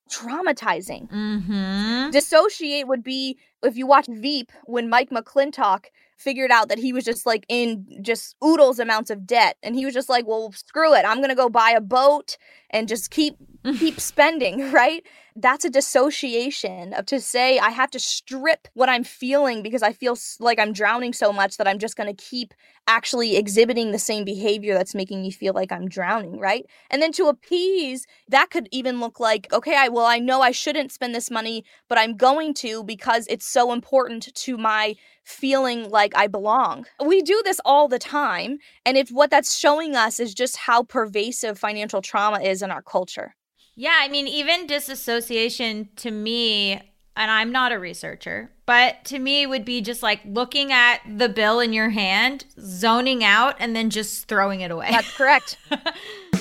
traumatizing. 0.09 1.09
Mm-hmm. 1.09 2.09
Dissociate 2.11 2.87
would 2.87 3.03
be 3.03 3.37
if 3.63 3.77
you 3.77 3.85
watch 3.85 4.07
Veep, 4.07 4.51
when 4.65 4.89
Mike 4.89 5.09
McLintock 5.09 5.85
figured 6.19 6.51
out 6.51 6.69
that 6.69 6.77
he 6.77 6.91
was 6.93 7.05
just 7.05 7.25
like 7.25 7.45
in 7.47 7.85
just 8.01 8.35
oodles 8.43 8.77
amounts 8.77 9.09
of 9.09 9.25
debt, 9.25 9.57
and 9.63 9.75
he 9.75 9.85
was 9.85 9.93
just 9.93 10.09
like, 10.09 10.27
"Well, 10.27 10.51
screw 10.51 10.93
it, 10.93 11.05
I'm 11.05 11.21
gonna 11.21 11.35
go 11.35 11.49
buy 11.49 11.71
a 11.71 11.81
boat 11.81 12.37
and 12.69 12.87
just 12.87 13.09
keep 13.09 13.35
keep 13.77 13.99
spending." 13.99 14.71
Right? 14.79 15.03
That's 15.35 15.63
a 15.63 15.69
dissociation 15.69 16.93
of 16.93 17.05
to 17.07 17.21
say 17.21 17.59
I 17.59 17.69
have 17.69 17.89
to 17.91 17.99
strip 17.99 18.67
what 18.73 18.89
I'm 18.89 19.03
feeling 19.03 19.63
because 19.63 19.81
I 19.81 19.93
feel 19.93 20.17
like 20.39 20.59
I'm 20.59 20.73
drowning 20.73 21.13
so 21.13 21.31
much 21.31 21.57
that 21.57 21.67
I'm 21.67 21.79
just 21.79 21.95
gonna 21.95 22.13
keep 22.13 22.53
actually 22.87 23.37
exhibiting 23.37 23.91
the 23.91 23.99
same 23.99 24.25
behavior 24.25 24.73
that's 24.73 24.95
making 24.95 25.21
me 25.21 25.31
feel 25.31 25.53
like 25.53 25.71
I'm 25.71 25.87
drowning. 25.87 26.39
Right? 26.39 26.65
And 26.89 27.01
then 27.01 27.11
to 27.13 27.27
appease, 27.27 28.05
that 28.27 28.49
could 28.49 28.67
even 28.71 28.99
look 28.99 29.19
like, 29.19 29.51
okay, 29.53 29.75
I 29.75 29.87
well, 29.87 30.05
I 30.05 30.19
know 30.19 30.41
I 30.41 30.51
shouldn't 30.51 30.91
spend 30.91 31.15
this 31.15 31.31
money, 31.31 31.63
but 31.87 31.97
I'm 31.97 32.17
going 32.17 32.53
to 32.55 32.83
because 32.83 33.25
it's 33.27 33.45
so 33.45 33.71
important 33.71 34.33
to 34.33 34.57
my 34.57 34.95
feeling 35.23 35.89
like 35.89 36.15
I 36.15 36.27
belong. 36.27 36.85
We 37.03 37.21
do 37.21 37.41
this 37.43 37.59
all 37.65 37.87
the 37.87 37.99
time. 37.99 38.59
And 38.85 38.97
it's 38.97 39.11
what 39.11 39.29
that's 39.29 39.57
showing 39.57 39.95
us 39.95 40.19
is 40.19 40.33
just 40.33 40.57
how 40.57 40.83
pervasive 40.83 41.57
financial 41.59 42.01
trauma 42.01 42.39
is 42.39 42.61
in 42.61 42.71
our 42.71 42.81
culture. 42.81 43.35
Yeah. 43.75 43.97
I 43.99 44.09
mean, 44.09 44.27
even 44.27 44.67
disassociation 44.67 45.89
to 45.97 46.11
me, 46.11 46.81
and 47.15 47.31
I'm 47.31 47.51
not 47.51 47.71
a 47.71 47.79
researcher, 47.79 48.51
but 48.65 49.03
to 49.05 49.19
me 49.19 49.45
would 49.45 49.65
be 49.65 49.81
just 49.81 50.01
like 50.03 50.21
looking 50.25 50.71
at 50.71 51.01
the 51.05 51.29
bill 51.29 51.59
in 51.59 51.73
your 51.73 51.89
hand, 51.89 52.45
zoning 52.59 53.23
out, 53.23 53.55
and 53.59 53.75
then 53.75 53.89
just 53.89 54.27
throwing 54.27 54.61
it 54.61 54.71
away. 54.71 54.89
That's 54.91 55.11
correct. 55.15 55.57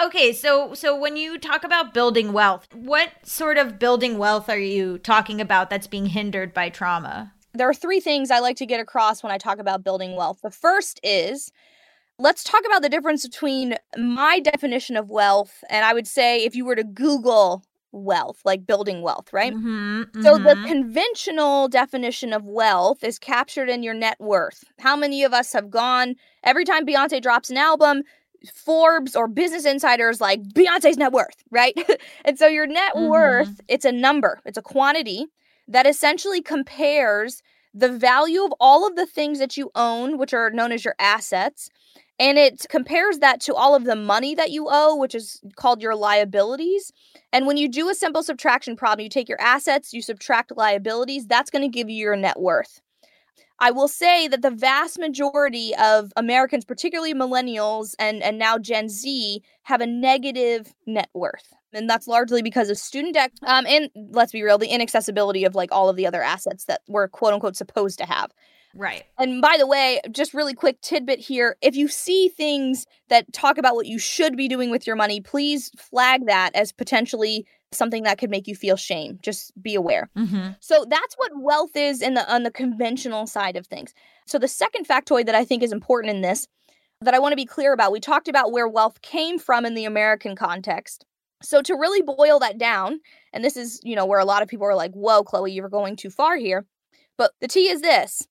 Okay, 0.00 0.32
so 0.32 0.74
so 0.74 0.96
when 0.96 1.16
you 1.16 1.38
talk 1.38 1.64
about 1.64 1.92
building 1.92 2.32
wealth, 2.32 2.68
what 2.74 3.10
sort 3.24 3.58
of 3.58 3.78
building 3.78 4.16
wealth 4.16 4.48
are 4.48 4.58
you 4.58 4.98
talking 4.98 5.40
about 5.40 5.70
that's 5.70 5.88
being 5.88 6.06
hindered 6.06 6.54
by 6.54 6.68
trauma? 6.68 7.32
There 7.54 7.68
are 7.68 7.74
three 7.74 7.98
things 7.98 8.30
I 8.30 8.38
like 8.38 8.56
to 8.58 8.66
get 8.66 8.78
across 8.78 9.22
when 9.22 9.32
I 9.32 9.38
talk 9.38 9.58
about 9.58 9.82
building 9.82 10.14
wealth. 10.14 10.40
The 10.42 10.50
first 10.50 11.00
is 11.02 11.50
let's 12.18 12.44
talk 12.44 12.62
about 12.64 12.82
the 12.82 12.88
difference 12.88 13.26
between 13.26 13.74
my 13.96 14.38
definition 14.38 14.96
of 14.96 15.10
wealth 15.10 15.64
and 15.68 15.84
I 15.84 15.94
would 15.94 16.06
say 16.06 16.44
if 16.44 16.54
you 16.54 16.64
were 16.64 16.76
to 16.76 16.84
Google 16.84 17.64
wealth, 17.90 18.40
like 18.44 18.66
building 18.66 19.02
wealth, 19.02 19.32
right? 19.32 19.54
Mm-hmm, 19.54 20.02
mm-hmm. 20.02 20.22
So 20.22 20.38
the 20.38 20.56
conventional 20.66 21.68
definition 21.68 22.32
of 22.32 22.44
wealth 22.44 23.02
is 23.02 23.18
captured 23.18 23.68
in 23.68 23.82
your 23.82 23.94
net 23.94 24.16
worth. 24.20 24.64
How 24.78 24.94
many 24.94 25.24
of 25.24 25.32
us 25.32 25.52
have 25.52 25.70
gone 25.70 26.14
every 26.44 26.64
time 26.64 26.86
Beyonce 26.86 27.20
drops 27.20 27.50
an 27.50 27.56
album? 27.56 28.02
Forbes 28.54 29.16
or 29.16 29.28
Business 29.28 29.64
Insiders 29.64 30.20
like 30.20 30.42
Beyonce's 30.42 30.96
net 30.96 31.12
worth, 31.12 31.42
right? 31.50 31.74
and 32.24 32.38
so 32.38 32.46
your 32.46 32.66
net 32.66 32.94
mm-hmm. 32.94 33.08
worth, 33.08 33.60
it's 33.68 33.84
a 33.84 33.92
number, 33.92 34.40
it's 34.44 34.58
a 34.58 34.62
quantity 34.62 35.26
that 35.66 35.86
essentially 35.86 36.40
compares 36.40 37.42
the 37.74 37.90
value 37.90 38.44
of 38.44 38.52
all 38.60 38.86
of 38.86 38.96
the 38.96 39.06
things 39.06 39.38
that 39.38 39.56
you 39.56 39.70
own, 39.74 40.18
which 40.18 40.32
are 40.32 40.50
known 40.50 40.72
as 40.72 40.84
your 40.84 40.94
assets, 40.98 41.68
and 42.18 42.38
it 42.38 42.66
compares 42.68 43.18
that 43.18 43.40
to 43.42 43.54
all 43.54 43.74
of 43.74 43.84
the 43.84 43.94
money 43.94 44.34
that 44.34 44.50
you 44.50 44.66
owe, 44.68 44.96
which 44.96 45.14
is 45.14 45.40
called 45.56 45.80
your 45.80 45.94
liabilities. 45.94 46.92
And 47.32 47.46
when 47.46 47.56
you 47.56 47.68
do 47.68 47.88
a 47.88 47.94
simple 47.94 48.22
subtraction 48.22 48.74
problem, 48.74 49.04
you 49.04 49.08
take 49.08 49.28
your 49.28 49.40
assets, 49.40 49.92
you 49.92 50.02
subtract 50.02 50.56
liabilities, 50.56 51.26
that's 51.26 51.50
going 51.50 51.62
to 51.62 51.68
give 51.68 51.88
you 51.88 51.96
your 51.96 52.16
net 52.16 52.40
worth. 52.40 52.80
I 53.60 53.70
will 53.70 53.88
say 53.88 54.28
that 54.28 54.42
the 54.42 54.50
vast 54.50 54.98
majority 54.98 55.74
of 55.76 56.12
Americans, 56.16 56.64
particularly 56.64 57.14
millennials 57.14 57.94
and, 57.98 58.22
and 58.22 58.38
now 58.38 58.58
Gen 58.58 58.88
Z, 58.88 59.42
have 59.62 59.80
a 59.80 59.86
negative 59.86 60.72
net 60.86 61.10
worth. 61.12 61.52
And 61.72 61.90
that's 61.90 62.08
largely 62.08 62.40
because 62.40 62.70
of 62.70 62.78
student 62.78 63.14
debt. 63.14 63.32
Um, 63.46 63.66
and 63.66 63.90
let's 64.12 64.32
be 64.32 64.42
real, 64.42 64.58
the 64.58 64.68
inaccessibility 64.68 65.44
of 65.44 65.54
like 65.54 65.70
all 65.72 65.88
of 65.88 65.96
the 65.96 66.06
other 66.06 66.22
assets 66.22 66.64
that 66.64 66.82
we're 66.88 67.08
quote 67.08 67.34
unquote 67.34 67.56
supposed 67.56 67.98
to 67.98 68.06
have. 68.06 68.30
Right. 68.74 69.04
And 69.18 69.40
by 69.40 69.56
the 69.58 69.66
way, 69.66 70.00
just 70.10 70.34
really 70.34 70.54
quick 70.54 70.80
tidbit 70.80 71.18
here 71.18 71.56
if 71.62 71.74
you 71.74 71.88
see 71.88 72.28
things 72.28 72.86
that 73.08 73.32
talk 73.32 73.58
about 73.58 73.74
what 73.74 73.86
you 73.86 73.98
should 73.98 74.36
be 74.36 74.48
doing 74.48 74.70
with 74.70 74.86
your 74.86 74.96
money, 74.96 75.20
please 75.20 75.70
flag 75.76 76.26
that 76.26 76.54
as 76.54 76.72
potentially 76.72 77.46
something 77.72 78.02
that 78.04 78.18
could 78.18 78.30
make 78.30 78.46
you 78.46 78.54
feel 78.54 78.76
shame. 78.76 79.18
Just 79.22 79.52
be 79.60 79.74
aware. 79.74 80.08
Mm-hmm. 80.16 80.50
So 80.60 80.86
that's 80.88 81.14
what 81.16 81.32
wealth 81.36 81.76
is 81.76 82.02
in 82.02 82.14
the 82.14 82.32
on 82.32 82.42
the 82.42 82.50
conventional 82.50 83.26
side 83.26 83.56
of 83.56 83.66
things. 83.66 83.94
So 84.26 84.38
the 84.38 84.48
second 84.48 84.86
factoid 84.86 85.26
that 85.26 85.34
I 85.34 85.44
think 85.44 85.62
is 85.62 85.72
important 85.72 86.14
in 86.14 86.22
this 86.22 86.46
that 87.00 87.14
I 87.14 87.18
want 87.18 87.32
to 87.32 87.36
be 87.36 87.46
clear 87.46 87.72
about, 87.72 87.92
we 87.92 88.00
talked 88.00 88.28
about 88.28 88.50
where 88.52 88.66
wealth 88.66 89.02
came 89.02 89.38
from 89.38 89.64
in 89.64 89.74
the 89.74 89.84
American 89.84 90.34
context. 90.34 91.04
So 91.42 91.62
to 91.62 91.74
really 91.74 92.02
boil 92.02 92.40
that 92.40 92.58
down, 92.58 93.00
and 93.32 93.44
this 93.44 93.56
is, 93.56 93.80
you 93.84 93.94
know, 93.94 94.04
where 94.04 94.18
a 94.18 94.24
lot 94.24 94.42
of 94.42 94.48
people 94.48 94.66
are 94.66 94.74
like, 94.74 94.92
"Whoa, 94.92 95.22
Chloe, 95.22 95.52
you're 95.52 95.68
going 95.68 95.94
too 95.96 96.10
far 96.10 96.36
here." 96.36 96.66
But 97.16 97.32
the 97.40 97.48
T 97.48 97.68
is 97.68 97.80
this 97.80 98.26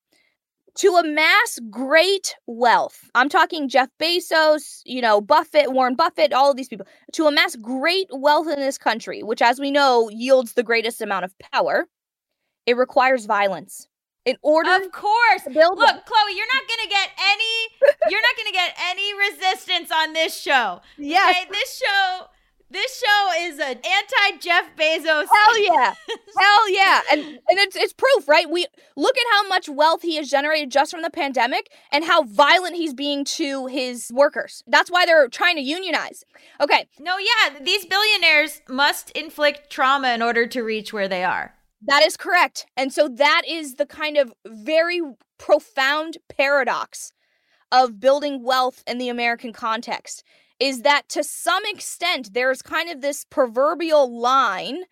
to 0.78 0.96
amass 0.96 1.60
great 1.70 2.36
wealth. 2.46 3.10
I'm 3.16 3.30
talking 3.30 3.68
Jeff 3.68 3.90
Bezos, 4.00 4.82
you 4.86 5.02
know, 5.02 5.22
Buffett, 5.22 5.72
Warren 5.72 5.96
Buffett, 5.96 6.34
all 6.34 6.52
of 6.52 6.58
these 6.58 6.68
people. 6.68 6.86
To 7.14 7.28
amass 7.28 7.56
great 7.56 8.08
wealth 8.12 8.48
in 8.48 8.60
this 8.60 8.78
country, 8.78 9.24
which 9.24 9.42
as 9.42 9.60
we 9.60 9.72
know 9.72 10.10
yields 10.10 10.54
the 10.54 10.64
greatest 10.64 11.02
amount 11.02 11.26
of 11.26 11.34
power, 11.52 11.88
it 12.66 12.78
requires 12.78 13.26
violence. 13.26 13.88
In 14.26 14.36
order 14.42 14.70
Of 14.72 14.92
course. 14.92 15.44
build 15.54 15.80
Look, 15.80 16.06
Chloe, 16.06 16.36
you're 16.36 16.48
not 16.54 16.68
going 16.68 16.84
to 16.84 16.90
get 16.90 17.10
any 17.18 17.88
you're 18.12 18.22
not 18.22 18.36
to 18.48 18.52
get 18.52 18.74
any 18.90 19.14
resistance 19.18 19.90
on 19.90 20.12
this 20.14 20.38
show. 20.38 20.82
Yes. 20.98 21.38
Okay? 21.38 21.50
This 21.50 21.78
show 21.82 22.26
this 22.70 23.00
show 23.00 23.30
is 23.40 23.60
an 23.60 23.78
anti 23.78 24.38
Jeff 24.40 24.76
Bezos. 24.76 25.28
Hell 25.34 25.64
yeah. 25.64 25.94
Hell 26.40 26.70
yeah. 26.70 27.02
And 27.12 27.22
and 27.22 27.60
it's 27.60 27.76
it's 27.76 27.94
proof, 27.94 28.28
right? 28.28 28.50
We 28.50 28.66
look 28.96 29.16
at 29.18 29.24
how 29.32 29.48
much 29.48 29.70
wealth 29.70 30.02
he 30.02 30.16
has 30.18 30.30
generated 30.30 30.72
just 30.72 30.92
from 30.92 31.02
the 31.02 31.10
pandemic 31.10 31.72
and 31.92 32.04
how 32.04 32.24
violent 32.24 32.76
he's 32.76 32.94
being 32.94 33.24
to 33.26 33.68
his 33.68 34.12
workers. 34.14 34.64
That's 34.68 34.92
why 34.92 35.06
they're 35.06 35.30
trying 35.30 35.56
to 35.56 35.62
unionize. 35.62 36.24
Okay. 36.60 36.88
No, 37.00 37.18
yeah, 37.18 37.60
these 37.62 37.86
billionaires 37.86 38.62
must 38.68 39.12
inflict 39.12 39.70
trauma 39.70 40.14
in 40.14 40.22
order 40.22 40.46
to 40.48 40.62
reach 40.62 40.92
where 40.92 41.08
they 41.08 41.24
are. 41.24 41.54
That 41.86 42.06
is 42.06 42.18
correct. 42.18 42.66
And 42.76 42.92
so 42.92 43.08
that 43.08 43.44
is 43.48 43.76
the 43.76 43.86
kind 43.86 44.18
of 44.18 44.34
very 44.46 45.02
profound 45.38 46.18
paradox 46.28 47.14
of 47.72 48.00
building 48.00 48.44
wealth 48.44 48.84
in 48.88 48.98
the 48.98 49.10
American 49.10 49.54
context 49.54 50.24
is 50.60 50.82
that 50.82 51.08
to 51.10 51.24
some 51.24 51.64
extent 51.66 52.34
there's 52.34 52.62
kind 52.62 52.90
of 52.90 53.02
this 53.02 53.26
proverbial 53.26 54.20
line 54.20 54.84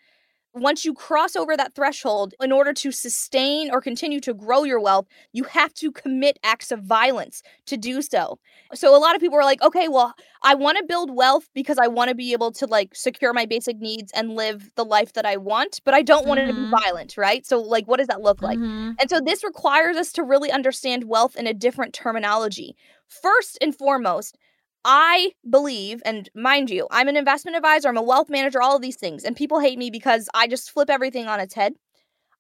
once 0.56 0.86
you 0.86 0.94
cross 0.94 1.36
over 1.36 1.58
that 1.58 1.76
threshold, 1.76 2.34
in 2.42 2.52
order 2.52 2.72
to 2.72 2.92
sustain 2.92 3.70
or 3.72 3.82
continue 3.82 4.22
to 4.22 4.34
grow 4.34 4.64
your 4.64 4.80
wealth, 4.80 5.06
you 5.34 5.44
have 5.44 5.74
to 5.74 5.92
commit 5.92 6.40
acts 6.44 6.72
of 6.72 6.80
violence 6.82 7.44
to 7.66 7.76
do 7.76 8.02
so. 8.02 8.40
So 8.74 8.96
a 8.96 9.00
lot 9.00 9.16
of 9.16 9.22
people 9.22 9.38
are 9.38 9.44
like, 9.44 9.62
okay, 9.62 9.90
well, 9.90 10.14
I 10.44 10.56
want 10.56 10.78
to 10.78 10.86
build 10.86 11.14
wealth 11.14 11.50
because 11.54 11.78
I 11.78 11.88
want 11.88 12.10
to 12.10 12.16
be 12.16 12.32
able 12.32 12.54
to 12.54 12.66
like 12.68 12.96
secure 12.96 13.34
my 13.34 13.46
basic 13.46 13.80
needs 13.80 14.14
and 14.14 14.36
live 14.36 14.72
the 14.76 14.86
life 14.86 15.14
that 15.14 15.26
I 15.26 15.36
want, 15.36 15.82
but 15.84 15.94
I 15.94 16.02
don't 16.02 16.26
want 16.26 16.40
mm-hmm. 16.40 16.50
it 16.50 16.54
to 16.54 16.64
be 16.64 16.70
violent, 16.70 17.18
right? 17.18 17.46
So 17.46 17.60
like 17.60 17.86
what 17.88 17.98
does 17.98 18.08
that 18.08 18.22
look 18.22 18.42
like? 18.42 18.58
Mm-hmm. 18.58 18.92
And 19.00 19.10
so 19.10 19.20
this 19.20 19.44
requires 19.44 19.98
us 19.98 20.14
to 20.14 20.24
really 20.24 20.52
understand 20.52 21.04
wealth 21.04 21.36
in 21.36 21.48
a 21.48 21.54
different 21.54 21.94
terminology. 21.94 22.78
First 23.08 23.58
and 23.62 23.76
foremost, 23.76 24.38
I 24.86 25.32
believe, 25.50 26.04
and 26.06 26.30
mind 26.36 26.70
you, 26.70 26.88
I'm 26.92 27.08
an 27.08 27.18
investment 27.18 27.58
advisor, 27.58 27.90
I'm 27.90 27.98
a 27.98 28.04
wealth 28.04 28.30
manager, 28.30 28.62
all 28.62 28.76
of 28.76 28.84
these 28.84 28.98
things, 28.98 29.24
and 29.24 29.36
people 29.36 29.60
hate 29.60 29.80
me 29.80 29.90
because 29.90 30.30
I 30.36 30.48
just 30.48 30.70
flip 30.70 30.92
everything 30.92 31.26
on 31.28 31.40
its 31.40 31.56
head. 31.56 31.74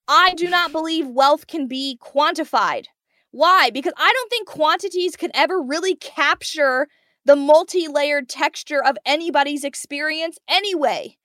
I 0.07 0.35
do 0.35 0.47
not 0.47 0.71
believe 0.71 1.07
wealth 1.07 1.47
can 1.47 1.67
be 1.67 1.97
quantified. 1.99 2.85
Why? 3.31 3.71
Because 3.71 3.93
I 3.97 4.13
don't 4.13 4.29
think 4.29 4.47
quantities 4.47 5.15
can 5.15 5.31
ever 5.33 5.59
really 5.59 5.95
capture 5.95 6.87
the 7.25 7.35
multi 7.35 7.87
layered 7.87 8.29
texture 8.29 8.83
of 8.83 8.95
anybody's 9.05 9.63
experience 9.63 10.37
anyway. 10.47 11.17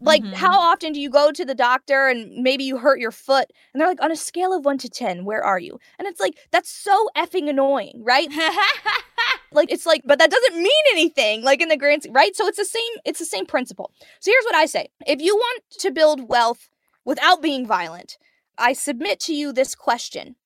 Like, 0.00 0.22
mm-hmm. 0.22 0.34
how 0.34 0.58
often 0.58 0.92
do 0.92 1.00
you 1.00 1.08
go 1.08 1.32
to 1.32 1.44
the 1.44 1.54
doctor 1.54 2.08
and 2.08 2.42
maybe 2.42 2.64
you 2.64 2.76
hurt 2.76 3.00
your 3.00 3.10
foot 3.10 3.50
and 3.72 3.80
they're 3.80 3.88
like, 3.88 4.02
on 4.02 4.12
a 4.12 4.16
scale 4.16 4.52
of 4.52 4.64
one 4.64 4.76
to 4.78 4.90
10, 4.90 5.24
where 5.24 5.42
are 5.42 5.58
you? 5.58 5.78
And 5.98 6.06
it's 6.06 6.20
like, 6.20 6.36
that's 6.50 6.70
so 6.70 7.08
effing 7.16 7.48
annoying, 7.48 8.02
right? 8.04 8.28
like, 9.52 9.72
it's 9.72 9.86
like, 9.86 10.02
but 10.04 10.18
that 10.18 10.30
doesn't 10.30 10.62
mean 10.62 10.70
anything, 10.92 11.42
like 11.42 11.62
in 11.62 11.70
the 11.70 11.78
grand, 11.78 12.06
right? 12.10 12.36
So 12.36 12.46
it's 12.46 12.58
the 12.58 12.64
same, 12.66 12.92
it's 13.06 13.18
the 13.18 13.24
same 13.24 13.46
principle. 13.46 13.90
So 14.20 14.30
here's 14.30 14.44
what 14.44 14.54
I 14.54 14.66
say 14.66 14.88
if 15.06 15.22
you 15.22 15.34
want 15.34 15.62
to 15.78 15.90
build 15.90 16.28
wealth 16.28 16.68
without 17.06 17.40
being 17.40 17.66
violent, 17.66 18.18
I 18.58 18.74
submit 18.74 19.18
to 19.20 19.34
you 19.34 19.52
this 19.52 19.74
question 19.74 20.36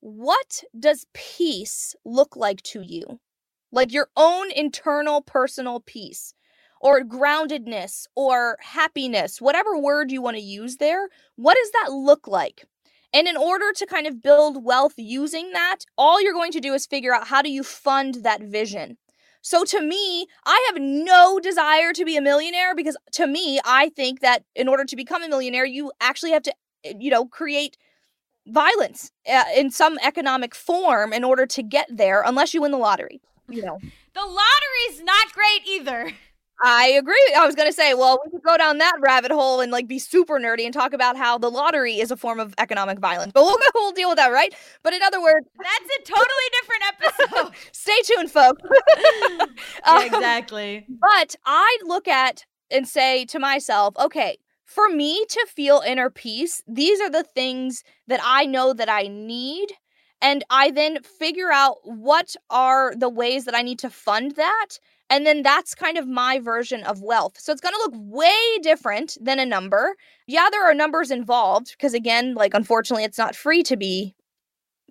What 0.00 0.64
does 0.78 1.06
peace 1.12 1.94
look 2.06 2.36
like 2.36 2.62
to 2.62 2.80
you? 2.80 3.20
Like 3.70 3.92
your 3.92 4.08
own 4.16 4.50
internal 4.50 5.20
personal 5.20 5.80
peace 5.80 6.32
or 6.80 7.00
groundedness 7.02 8.06
or 8.14 8.56
happiness, 8.60 9.40
whatever 9.40 9.76
word 9.76 10.10
you 10.10 10.22
want 10.22 10.36
to 10.36 10.42
use 10.42 10.76
there, 10.76 11.08
what 11.36 11.56
does 11.56 11.70
that 11.72 11.92
look 11.92 12.26
like? 12.28 12.66
And 13.12 13.26
in 13.26 13.36
order 13.36 13.72
to 13.72 13.86
kind 13.86 14.06
of 14.06 14.22
build 14.22 14.64
wealth 14.64 14.94
using 14.96 15.52
that, 15.52 15.78
all 15.96 16.20
you're 16.20 16.34
going 16.34 16.52
to 16.52 16.60
do 16.60 16.74
is 16.74 16.86
figure 16.86 17.14
out 17.14 17.28
how 17.28 17.40
do 17.40 17.50
you 17.50 17.62
fund 17.62 18.16
that 18.22 18.42
vision. 18.42 18.98
So 19.40 19.64
to 19.64 19.80
me, 19.80 20.26
I 20.44 20.62
have 20.70 20.82
no 20.82 21.38
desire 21.38 21.92
to 21.94 22.04
be 22.04 22.16
a 22.16 22.20
millionaire 22.20 22.74
because 22.74 22.96
to 23.12 23.26
me, 23.26 23.60
I 23.64 23.88
think 23.90 24.20
that 24.20 24.44
in 24.54 24.68
order 24.68 24.84
to 24.84 24.96
become 24.96 25.22
a 25.22 25.28
millionaire, 25.28 25.64
you 25.64 25.92
actually 26.00 26.32
have 26.32 26.42
to, 26.42 26.54
eh, 26.84 26.94
you 26.98 27.10
know, 27.10 27.24
create 27.26 27.78
violence 28.46 29.10
uh, 29.30 29.44
in 29.56 29.70
some 29.70 29.98
economic 30.02 30.54
form 30.54 31.12
in 31.12 31.24
order 31.24 31.46
to 31.46 31.62
get 31.62 31.86
there 31.90 32.22
unless 32.26 32.52
you 32.52 32.62
win 32.62 32.72
the 32.72 32.78
lottery. 32.78 33.20
You 33.48 33.62
know. 33.62 33.78
The 34.14 34.20
lottery's 34.20 35.02
not 35.02 35.32
great 35.32 35.66
either. 35.66 36.12
I 36.60 36.88
agree. 36.88 37.34
I 37.36 37.46
was 37.46 37.54
going 37.54 37.68
to 37.68 37.72
say, 37.72 37.94
well, 37.94 38.20
we 38.24 38.30
could 38.32 38.42
go 38.42 38.56
down 38.56 38.78
that 38.78 38.94
rabbit 39.00 39.30
hole 39.30 39.60
and 39.60 39.70
like 39.70 39.86
be 39.86 39.98
super 39.98 40.40
nerdy 40.40 40.64
and 40.64 40.74
talk 40.74 40.92
about 40.92 41.16
how 41.16 41.38
the 41.38 41.50
lottery 41.50 42.00
is 42.00 42.10
a 42.10 42.16
form 42.16 42.40
of 42.40 42.52
economic 42.58 42.98
violence. 42.98 43.32
But 43.32 43.44
we'll, 43.44 43.58
we'll 43.74 43.92
deal 43.92 44.08
with 44.08 44.16
that, 44.16 44.32
right? 44.32 44.52
But 44.82 44.92
in 44.92 45.02
other 45.02 45.20
words, 45.22 45.46
that's 45.56 45.98
a 45.98 46.12
totally 46.12 46.48
different 46.60 46.82
episode. 46.88 47.54
stay 47.72 48.00
tuned, 48.02 48.30
folks. 48.30 48.62
yeah, 48.98 49.46
um, 49.84 50.04
exactly. 50.04 50.86
But 50.88 51.36
I 51.44 51.78
look 51.84 52.08
at 52.08 52.44
and 52.70 52.88
say 52.88 53.24
to 53.26 53.38
myself, 53.38 53.94
okay, 53.96 54.38
for 54.64 54.88
me 54.88 55.24
to 55.26 55.46
feel 55.54 55.82
inner 55.86 56.10
peace, 56.10 56.60
these 56.66 57.00
are 57.00 57.10
the 57.10 57.22
things 57.22 57.84
that 58.08 58.20
I 58.22 58.46
know 58.46 58.72
that 58.74 58.88
I 58.88 59.06
need. 59.08 59.68
And 60.20 60.44
I 60.50 60.72
then 60.72 61.02
figure 61.02 61.52
out 61.52 61.76
what 61.84 62.34
are 62.50 62.92
the 62.96 63.08
ways 63.08 63.44
that 63.44 63.54
I 63.54 63.62
need 63.62 63.78
to 63.78 63.90
fund 63.90 64.34
that 64.34 64.78
and 65.10 65.26
then 65.26 65.42
that's 65.42 65.74
kind 65.74 65.96
of 65.96 66.06
my 66.06 66.38
version 66.38 66.82
of 66.84 67.02
wealth. 67.02 67.38
So 67.38 67.52
it's 67.52 67.60
going 67.60 67.74
to 67.74 67.78
look 67.78 67.94
way 67.96 68.58
different 68.62 69.16
than 69.20 69.38
a 69.38 69.46
number. 69.46 69.96
Yeah, 70.26 70.48
there 70.50 70.68
are 70.68 70.74
numbers 70.74 71.10
involved 71.10 71.72
because 71.72 71.94
again, 71.94 72.34
like 72.34 72.54
unfortunately 72.54 73.04
it's 73.04 73.18
not 73.18 73.34
free 73.34 73.62
to 73.64 73.76
be 73.76 74.14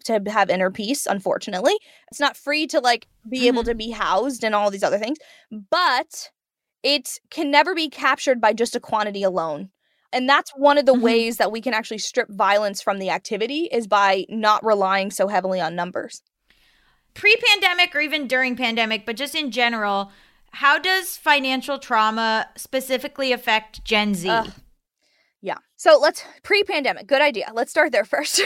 to 0.06 0.22
have 0.28 0.50
inner 0.50 0.72
peace, 0.72 1.06
unfortunately. 1.06 1.74
It's 2.10 2.20
not 2.20 2.38
free 2.38 2.66
to 2.68 2.80
like 2.80 3.08
be 3.30 3.40
mm-hmm. 3.40 3.48
able 3.48 3.64
to 3.64 3.76
be 3.76 3.92
housed 3.92 4.44
and 4.44 4.56
all 4.56 4.72
these 4.72 4.84
other 4.84 4.98
things, 5.00 5.18
but 5.52 6.30
it 6.84 7.20
can 7.30 7.52
never 7.52 7.76
be 7.76 7.90
captured 7.90 8.40
by 8.40 8.54
just 8.54 8.76
a 8.76 8.80
quantity 8.80 9.24
alone. 9.24 9.70
And 10.14 10.28
that's 10.28 10.52
one 10.52 10.78
of 10.78 10.86
the 10.86 10.94
mm-hmm. 10.94 11.02
ways 11.02 11.38
that 11.38 11.52
we 11.52 11.62
can 11.62 11.74
actually 11.74 11.98
strip 11.98 12.30
violence 12.30 12.82
from 12.82 12.98
the 12.98 13.10
activity 13.10 13.68
is 13.72 13.88
by 13.88 14.26
not 14.30 14.66
relying 14.66 15.12
so 15.12 15.28
heavily 15.28 15.60
on 15.60 15.76
numbers 15.76 16.22
pre-pandemic 17.18 17.96
or 17.96 18.00
even 18.00 18.28
during 18.28 18.56
pandemic, 18.56 19.06
but 19.06 19.16
just 19.16 19.34
in 19.36 19.52
general, 19.52 20.12
how 20.52 20.78
does 20.78 21.18
financial 21.18 21.80
trauma 21.80 22.48
specifically 22.56 23.32
affect 23.32 23.84
Gen 23.84 24.14
Z? 24.14 24.30
Uh, 24.30 24.46
yeah. 25.42 25.58
So 25.76 25.98
let's 26.00 26.24
pre-pandemic. 26.44 27.08
Good 27.08 27.22
idea. 27.22 27.52
Let's 27.54 27.72
start 27.72 27.92
there 27.92 28.06
first. 28.06 28.42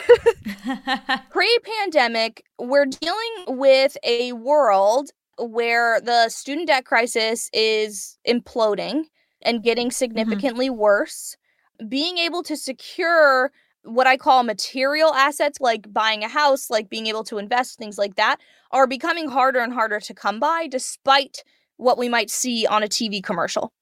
pre-pandemic, 1.29 2.43
we're 2.59 2.85
dealing 2.85 3.59
with 3.59 3.97
a 4.03 4.33
world 4.33 5.09
where 5.37 5.99
the 6.01 6.29
student 6.29 6.67
debt 6.67 6.85
crisis 6.85 7.49
is 7.53 8.17
imploding 8.27 9.03
and 9.41 9.63
getting 9.63 9.87
mm-hmm. 9.87 9.93
significantly 9.93 10.69
mm-hmm. 10.69 10.79
worse. 10.79 11.35
Being 11.89 12.17
able 12.19 12.43
to 12.43 12.55
secure 12.55 13.51
what 13.83 14.07
I 14.07 14.17
call 14.17 14.43
material 14.43 15.13
assets, 15.13 15.59
like 15.59 15.91
buying 15.91 16.23
a 16.23 16.27
house, 16.27 16.69
like 16.69 16.89
being 16.89 17.07
able 17.07 17.23
to 17.25 17.37
invest, 17.37 17.77
things 17.77 17.97
like 17.97 18.15
that, 18.15 18.37
are 18.71 18.87
becoming 18.87 19.29
harder 19.29 19.59
and 19.59 19.73
harder 19.73 19.99
to 19.99 20.13
come 20.13 20.39
by 20.39 20.67
despite 20.67 21.43
what 21.77 21.97
we 21.97 22.07
might 22.07 22.29
see 22.29 22.67
on 22.67 22.83
a 22.83 22.87
TV 22.87 23.23
commercial. 23.23 23.73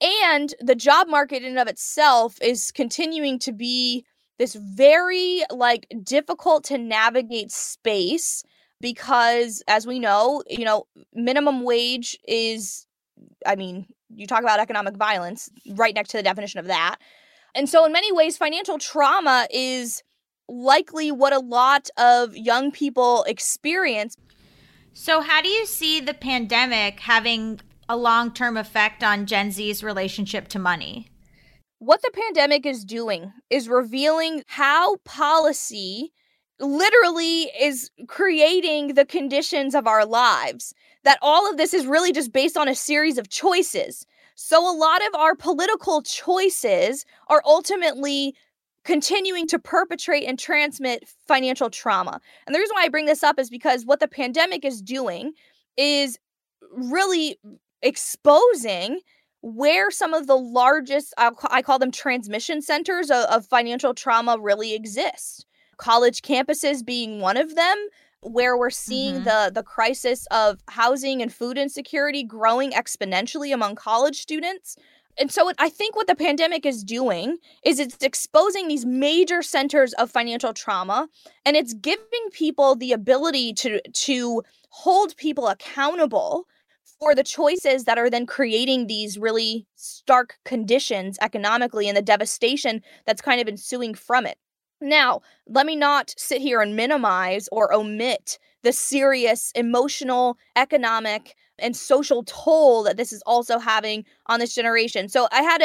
And 0.00 0.54
the 0.60 0.74
job 0.74 1.08
market 1.08 1.42
in 1.42 1.50
and 1.50 1.58
of 1.58 1.68
itself 1.68 2.38
is 2.40 2.70
continuing 2.70 3.38
to 3.40 3.52
be 3.52 4.04
this 4.38 4.54
very 4.54 5.42
like 5.50 5.86
difficult 6.02 6.64
to 6.64 6.78
navigate 6.78 7.50
space 7.50 8.42
because 8.80 9.62
as 9.68 9.86
we 9.86 9.98
know, 9.98 10.42
you 10.48 10.64
know, 10.64 10.84
minimum 11.12 11.62
wage 11.62 12.16
is 12.26 12.86
I 13.46 13.56
mean, 13.56 13.86
you 14.08 14.26
talk 14.26 14.40
about 14.40 14.60
economic 14.60 14.96
violence 14.96 15.50
right 15.74 15.94
next 15.94 16.10
to 16.10 16.16
the 16.16 16.22
definition 16.22 16.60
of 16.60 16.66
that. 16.66 16.96
And 17.54 17.68
so, 17.68 17.84
in 17.84 17.92
many 17.92 18.12
ways, 18.12 18.36
financial 18.36 18.78
trauma 18.78 19.46
is 19.52 20.02
likely 20.48 21.12
what 21.12 21.32
a 21.32 21.38
lot 21.38 21.88
of 21.96 22.36
young 22.36 22.70
people 22.70 23.24
experience. 23.24 24.16
So, 24.92 25.20
how 25.20 25.40
do 25.42 25.48
you 25.48 25.66
see 25.66 26.00
the 26.00 26.14
pandemic 26.14 27.00
having 27.00 27.60
a 27.88 27.96
long 27.96 28.32
term 28.32 28.56
effect 28.56 29.02
on 29.02 29.26
Gen 29.26 29.50
Z's 29.50 29.82
relationship 29.82 30.48
to 30.48 30.58
money? 30.58 31.10
What 31.78 32.02
the 32.02 32.10
pandemic 32.12 32.66
is 32.66 32.84
doing 32.84 33.32
is 33.48 33.68
revealing 33.68 34.42
how 34.46 34.96
policy 34.98 36.12
literally 36.58 37.50
is 37.58 37.90
creating 38.06 38.94
the 38.94 39.06
conditions 39.06 39.74
of 39.74 39.86
our 39.86 40.04
lives. 40.04 40.74
That 41.04 41.18
all 41.22 41.50
of 41.50 41.56
this 41.56 41.72
is 41.72 41.86
really 41.86 42.12
just 42.12 42.32
based 42.32 42.56
on 42.56 42.68
a 42.68 42.74
series 42.74 43.16
of 43.16 43.30
choices. 43.30 44.06
So, 44.42 44.58
a 44.58 44.72
lot 44.74 45.06
of 45.06 45.14
our 45.14 45.34
political 45.34 46.00
choices 46.00 47.04
are 47.28 47.42
ultimately 47.44 48.34
continuing 48.84 49.46
to 49.48 49.58
perpetrate 49.58 50.24
and 50.26 50.38
transmit 50.38 51.06
financial 51.28 51.68
trauma. 51.68 52.22
And 52.46 52.54
the 52.54 52.58
reason 52.58 52.74
why 52.74 52.84
I 52.84 52.88
bring 52.88 53.04
this 53.04 53.22
up 53.22 53.38
is 53.38 53.50
because 53.50 53.84
what 53.84 54.00
the 54.00 54.08
pandemic 54.08 54.64
is 54.64 54.80
doing 54.80 55.34
is 55.76 56.18
really 56.72 57.38
exposing 57.82 59.00
where 59.42 59.90
some 59.90 60.14
of 60.14 60.26
the 60.26 60.38
largest, 60.38 61.12
I 61.18 61.60
call 61.60 61.78
them 61.78 61.90
transmission 61.90 62.62
centers 62.62 63.10
of, 63.10 63.26
of 63.26 63.44
financial 63.44 63.92
trauma 63.92 64.38
really 64.40 64.72
exist. 64.72 65.44
College 65.76 66.22
campuses 66.22 66.82
being 66.82 67.20
one 67.20 67.36
of 67.36 67.56
them, 67.56 67.76
where 68.22 68.56
we're 68.56 68.70
seeing 68.70 69.16
mm-hmm. 69.16 69.24
the 69.24 69.50
the 69.54 69.62
crisis 69.62 70.26
of 70.30 70.60
housing 70.68 71.22
and 71.22 71.32
food 71.32 71.58
insecurity 71.58 72.22
growing 72.22 72.72
exponentially 72.72 73.52
among 73.52 73.74
college 73.74 74.20
students. 74.20 74.76
And 75.18 75.30
so 75.30 75.50
I 75.58 75.68
think 75.68 75.96
what 75.96 76.06
the 76.06 76.14
pandemic 76.14 76.64
is 76.64 76.84
doing 76.84 77.38
is 77.64 77.78
it's 77.78 78.02
exposing 78.02 78.68
these 78.68 78.86
major 78.86 79.42
centers 79.42 79.92
of 79.94 80.10
financial 80.10 80.52
trauma 80.52 81.08
and 81.44 81.56
it's 81.56 81.74
giving 81.74 82.30
people 82.32 82.76
the 82.76 82.92
ability 82.92 83.52
to 83.54 83.80
to 83.80 84.42
hold 84.70 85.16
people 85.16 85.48
accountable 85.48 86.46
for 87.00 87.14
the 87.14 87.24
choices 87.24 87.84
that 87.84 87.98
are 87.98 88.10
then 88.10 88.26
creating 88.26 88.86
these 88.86 89.18
really 89.18 89.66
stark 89.74 90.36
conditions 90.44 91.18
economically 91.22 91.88
and 91.88 91.96
the 91.96 92.02
devastation 92.02 92.82
that's 93.06 93.22
kind 93.22 93.40
of 93.40 93.48
ensuing 93.48 93.94
from 93.94 94.26
it. 94.26 94.38
Now, 94.80 95.20
let 95.46 95.66
me 95.66 95.76
not 95.76 96.14
sit 96.16 96.40
here 96.40 96.60
and 96.60 96.74
minimize 96.74 97.48
or 97.52 97.72
omit 97.72 98.38
the 98.62 98.72
serious 98.72 99.52
emotional, 99.54 100.38
economic, 100.56 101.34
and 101.58 101.76
social 101.76 102.22
toll 102.24 102.82
that 102.84 102.96
this 102.96 103.12
is 103.12 103.22
also 103.26 103.58
having 103.58 104.04
on 104.26 104.40
this 104.40 104.54
generation. 104.54 105.08
So 105.08 105.28
I 105.30 105.42
had 105.42 105.60
a, 105.60 105.64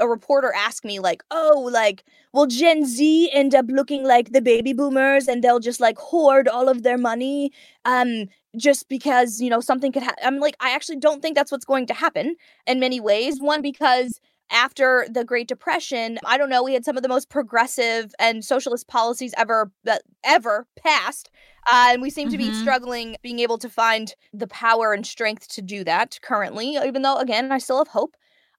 a, 0.00 0.04
a, 0.04 0.08
reporter 0.08 0.52
ask 0.56 0.84
me, 0.84 1.00
like, 1.00 1.22
oh, 1.30 1.68
like, 1.70 2.04
will 2.32 2.46
Gen 2.46 2.86
Z 2.86 3.30
end 3.32 3.54
up 3.54 3.66
looking 3.68 4.04
like 4.04 4.32
the 4.32 4.40
baby 4.40 4.72
boomers 4.72 5.28
and 5.28 5.42
they'll 5.44 5.60
just 5.60 5.80
like 5.80 5.98
hoard 5.98 6.48
all 6.48 6.68
of 6.68 6.82
their 6.82 6.98
money 6.98 7.52
um 7.84 8.26
just 8.56 8.88
because, 8.88 9.40
you 9.40 9.50
know, 9.50 9.60
something 9.60 9.92
could 9.92 10.02
happen? 10.02 10.24
I'm 10.24 10.38
like, 10.38 10.56
I 10.60 10.70
actually 10.74 10.98
don't 10.98 11.20
think 11.20 11.34
that's 11.36 11.52
what's 11.52 11.64
going 11.64 11.86
to 11.88 11.94
happen 11.94 12.36
in 12.66 12.80
many 12.80 13.00
ways. 13.00 13.40
One, 13.40 13.62
because 13.62 14.20
after 14.50 15.06
the 15.10 15.24
Great 15.24 15.48
Depression, 15.48 16.18
I 16.24 16.38
don't 16.38 16.50
know, 16.50 16.62
we 16.62 16.74
had 16.74 16.84
some 16.84 16.96
of 16.96 17.02
the 17.02 17.08
most 17.08 17.28
progressive 17.28 18.14
and 18.18 18.44
socialist 18.44 18.88
policies 18.88 19.34
ever 19.36 19.70
that 19.84 20.02
ever 20.22 20.66
passed. 20.76 21.30
Uh, 21.66 21.88
and 21.90 22.02
we 22.02 22.10
seem 22.10 22.28
mm-hmm. 22.28 22.32
to 22.32 22.38
be 22.38 22.48
mm-hmm. 22.48 22.60
struggling 22.60 23.16
being 23.22 23.38
able 23.38 23.58
to 23.58 23.68
find 23.68 24.14
the 24.32 24.46
power 24.46 24.92
and 24.92 25.06
strength 25.06 25.48
to 25.48 25.62
do 25.62 25.82
that 25.84 26.18
currently, 26.22 26.76
even 26.76 27.02
though 27.02 27.16
again, 27.16 27.50
I 27.50 27.58
still 27.58 27.78
have 27.78 27.88
hope. 27.88 28.16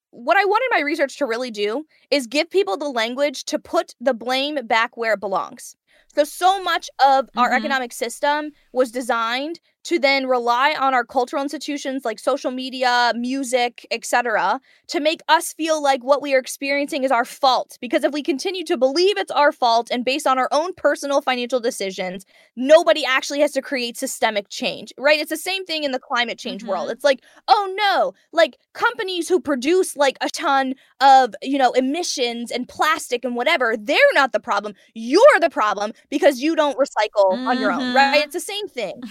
What 0.09 0.37
I 0.37 0.45
wanted 0.45 0.69
my 0.71 0.81
research 0.81 1.17
to 1.17 1.25
really 1.25 1.51
do 1.51 1.85
is 2.09 2.25
give 2.25 2.49
people 2.49 2.77
the 2.77 2.89
language 2.89 3.43
to 3.45 3.59
put 3.59 3.95
the 3.99 4.13
blame 4.13 4.65
back 4.65 4.95
where 4.95 5.13
it 5.13 5.19
belongs. 5.19 5.75
So 6.15 6.23
so 6.23 6.63
much 6.63 6.89
of 7.05 7.29
our 7.35 7.49
mm-hmm. 7.49 7.57
economic 7.57 7.91
system 7.91 8.51
was 8.71 8.91
designed 8.91 9.59
to 9.85 9.99
then 9.99 10.25
rely 10.25 10.75
on 10.77 10.93
our 10.95 11.05
cultural 11.05 11.43
institutions 11.43 12.03
like 12.03 12.17
social 12.17 12.49
media, 12.49 13.13
music, 13.15 13.85
etc., 13.91 14.59
to 14.87 14.99
make 14.99 15.21
us 15.29 15.53
feel 15.53 15.81
like 15.81 16.03
what 16.03 16.23
we 16.23 16.33
are 16.33 16.39
experiencing 16.39 17.03
is 17.03 17.11
our 17.11 17.23
fault. 17.23 17.77
Because 17.79 18.03
if 18.03 18.11
we 18.11 18.23
continue 18.23 18.65
to 18.65 18.77
believe 18.77 19.17
it's 19.17 19.31
our 19.31 19.51
fault 19.51 19.89
and 19.91 20.03
based 20.03 20.25
on 20.25 20.39
our 20.39 20.49
own 20.51 20.73
personal 20.73 21.21
financial 21.21 21.59
decisions, 21.59 22.25
nobody 22.55 23.05
actually 23.05 23.39
has 23.41 23.51
to 23.51 23.61
create 23.61 23.95
systemic 23.95 24.49
change, 24.49 24.91
right? 24.97 25.19
It's 25.19 25.29
the 25.29 25.37
same 25.37 25.65
thing 25.65 25.83
in 25.83 25.91
the 25.91 25.99
climate 25.99 26.39
change 26.39 26.61
mm-hmm. 26.61 26.71
world. 26.71 26.89
It's 26.89 27.03
like, 27.03 27.21
oh 27.47 27.73
no, 27.77 28.13
like 28.31 28.57
companies 28.73 29.29
who 29.29 29.39
produce 29.39 29.95
like 29.95 30.17
a 30.21 30.29
ton 30.29 30.73
of, 30.99 31.35
you 31.43 31.59
know, 31.59 31.73
emissions 31.73 32.49
and 32.49 32.67
plastic 32.67 33.23
and 33.23 33.35
whatever, 33.35 33.75
they're 33.77 33.97
not 34.15 34.31
the 34.31 34.39
problem. 34.39 34.73
You're 34.95 35.39
the 35.39 35.51
problem 35.51 35.91
because 36.09 36.41
you 36.41 36.55
don't 36.55 36.77
recycle 36.77 37.33
mm-hmm. 37.33 37.47
on 37.47 37.59
your 37.59 37.71
own, 37.71 37.93
right? 37.93 38.15
Mm-hmm. 38.15 38.23
It's 38.23 38.33
the 38.33 38.39
same 38.39 38.67
thing 38.67 39.01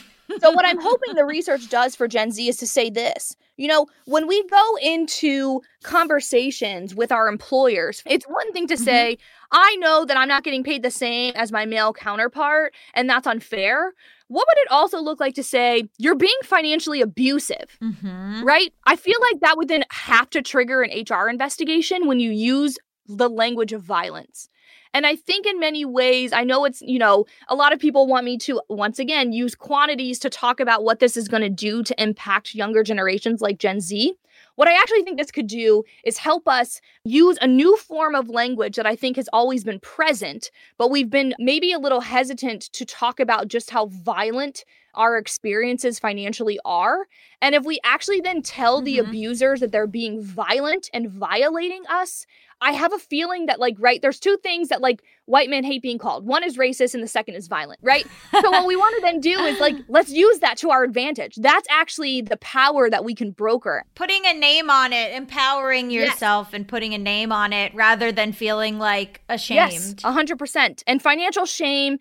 so 0.41 0.51
what 0.51 0.67
I'm 0.67 0.81
hoping 0.81 1.15
the 1.15 1.25
research 1.25 1.69
does 1.69 1.95
for 1.95 2.09
Gen 2.09 2.31
Z 2.31 2.49
is 2.49 2.57
to 2.59 2.67
say 2.67 2.91
this. 2.91 3.37
You 3.57 3.69
know, 3.69 3.87
when 4.07 4.27
we 4.27 4.47
go 4.49 4.77
into 4.83 5.63
conversations 5.83 6.95
with 6.95 7.13
our 7.13 7.29
employers, 7.29 8.03
it's 8.07 8.27
one 8.27 8.53
thing 8.53 8.67
to 8.69 8.75
mm-hmm. 8.75 8.85
say, 8.85 9.19
I 9.53 9.77
know 9.77 10.05
that 10.05 10.17
I'm 10.17 10.29
not 10.29 10.43
getting 10.43 10.65
paid 10.65 10.83
the 10.83 10.91
same 10.91 11.35
as 11.37 11.53
my 11.53 11.65
male 11.65 11.93
counterpart, 11.93 12.75
and 12.95 13.09
that's 13.09 13.27
unfair. 13.27 13.93
what 14.29 14.47
would 14.49 14.63
it 14.63 14.71
also 14.73 15.01
look 15.01 15.21
like 15.21 15.35
to 15.35 15.45
say 15.45 15.89
you're 15.99 16.17
being 16.17 16.33
financially 16.43 17.01
abusive? 17.01 17.79
Mm-hmm. 17.81 18.43
Right? 18.43 18.73
I 18.87 18.97
feel 18.97 19.19
like 19.21 19.41
that 19.41 19.57
would 19.57 19.69
then 19.69 19.85
have 19.91 20.31
to 20.31 20.43
trigger 20.43 20.83
an 20.83 20.91
HR 20.91 21.29
investigation 21.29 22.07
when 22.09 22.19
you 22.19 22.31
use 22.31 22.79
the 23.07 23.29
language 23.29 23.73
of 23.73 23.83
violence. 23.83 24.49
And 24.95 25.07
I 25.07 25.17
think 25.17 25.45
in 25.45 25.59
many 25.59 25.85
ways, 25.85 26.33
I 26.33 26.45
know 26.45 26.65
it's, 26.65 26.81
you 26.81 27.01
know, 27.01 27.27
a 27.49 27.57
lot 27.57 27.73
of 27.73 27.81
people 27.81 28.07
want 28.07 28.25
me 28.25 28.39
to, 28.39 28.63
once 28.69 29.01
again, 29.01 29.33
use 29.33 29.57
quantities 29.57 30.21
to 30.21 30.31
talk 30.31 30.61
about 30.61 30.85
what 30.85 31.01
this 31.01 31.17
is 31.17 31.27
going 31.27 31.43
to 31.43 31.51
do 31.51 31.83
to 31.83 32.03
impact 32.03 32.55
younger 32.55 32.85
generations 32.85 33.41
like 33.41 33.59
Gen 33.59 33.81
Z. 33.81 34.15
What 34.55 34.69
I 34.69 34.75
actually 34.75 35.03
think 35.03 35.19
this 35.19 35.33
could 35.33 35.49
do 35.49 35.83
is 36.05 36.19
help 36.19 36.47
us 36.47 36.81
use 37.05 37.37
a 37.41 37.47
new 37.47 37.77
form 37.77 38.15
of 38.15 38.29
language 38.29 38.77
that 38.77 38.87
I 38.87 38.95
think 38.95 39.17
has 39.17 39.29
always 39.33 39.65
been 39.65 39.81
present, 39.81 40.53
but 40.79 40.93
we've 40.93 41.11
been 41.11 41.35
maybe 41.41 41.73
a 41.73 41.79
little 41.79 42.01
hesitant 42.01 42.63
to 42.73 42.85
talk 42.85 43.19
about 43.19 43.49
just 43.49 43.71
how 43.71 43.87
violent 43.87 44.65
our 44.95 45.19
experiences 45.19 45.99
financially 45.99 46.61
are. 46.65 47.07
And 47.43 47.57
if 47.57 47.65
we 47.65 47.81
actually 47.83 48.21
then 48.21 48.43
tell 48.43 48.81
the 48.81 48.99
Mhm. 48.99 49.09
abusers 49.09 49.59
that 49.59 49.73
they're 49.73 49.89
being 49.89 50.23
violent 50.23 50.89
and 50.95 51.11
violating 51.11 51.83
us, 51.89 52.25
I 52.65 52.73
have 52.73 52.93
a 52.93 52.99
feeling 52.99 53.47
that, 53.47 53.61
like, 53.61 53.77
right, 53.79 54.01
there's 54.01 54.19
two 54.19 54.37
things 54.43 54.69
that, 54.69 54.81
like, 54.81 55.03
white 55.27 55.51
men 55.51 55.65
hate 55.65 55.83
being 55.83 55.99
called. 55.99 56.27
One 56.27 56.43
is 56.43 56.57
racist 56.57 56.95
and 56.95 57.03
the 57.03 57.09
second 57.09 57.35
is 57.35 57.47
violent, 57.47 57.79
right? 57.83 58.11
so, 58.43 58.51
what 58.51 58.67
we 58.67 58.75
want 58.75 58.95
to 58.97 59.03
then 59.03 59.21
do 59.21 59.45
is, 59.45 59.61
like, 59.61 59.77
let's 59.89 60.11
use 60.11 60.39
that 60.41 60.57
to 60.59 60.71
our 60.71 60.83
advantage. 60.83 61.37
That's 61.37 61.69
actually 61.71 62.23
the 62.23 62.39
power 62.39 62.89
that 62.89 63.05
we 63.05 63.15
can 63.15 63.31
broker. 63.33 63.85
Putting 63.95 64.23
a 64.27 64.33
name 64.33 64.71
on 64.71 64.93
it, 64.95 65.13
empowering 65.15 65.91
Yes. 65.91 66.15
yourself 66.15 66.55
and 66.55 66.67
putting 66.67 66.95
a 66.95 66.99
name 66.99 67.31
on 67.31 67.53
it 67.53 67.75
rather 67.75 68.11
than 68.11 68.33
feeling 68.33 68.79
like 68.79 69.21
Yes, 69.29 69.75
ashamed. 69.75 70.01
a 70.03 70.13
hundred 70.13 70.39
percent. 70.39 70.83
And 70.87 71.03
financial 71.03 71.45
shame 71.45 71.99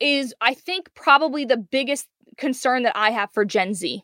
is, 0.00 0.34
I 0.40 0.54
think, 0.54 0.94
probably 0.94 1.44
the 1.44 1.56
biggest 1.58 2.08
concern 2.38 2.84
that 2.84 2.96
I 2.96 3.10
have 3.10 3.30
for 3.32 3.44
Gen 3.44 3.74
Z. 3.74 4.02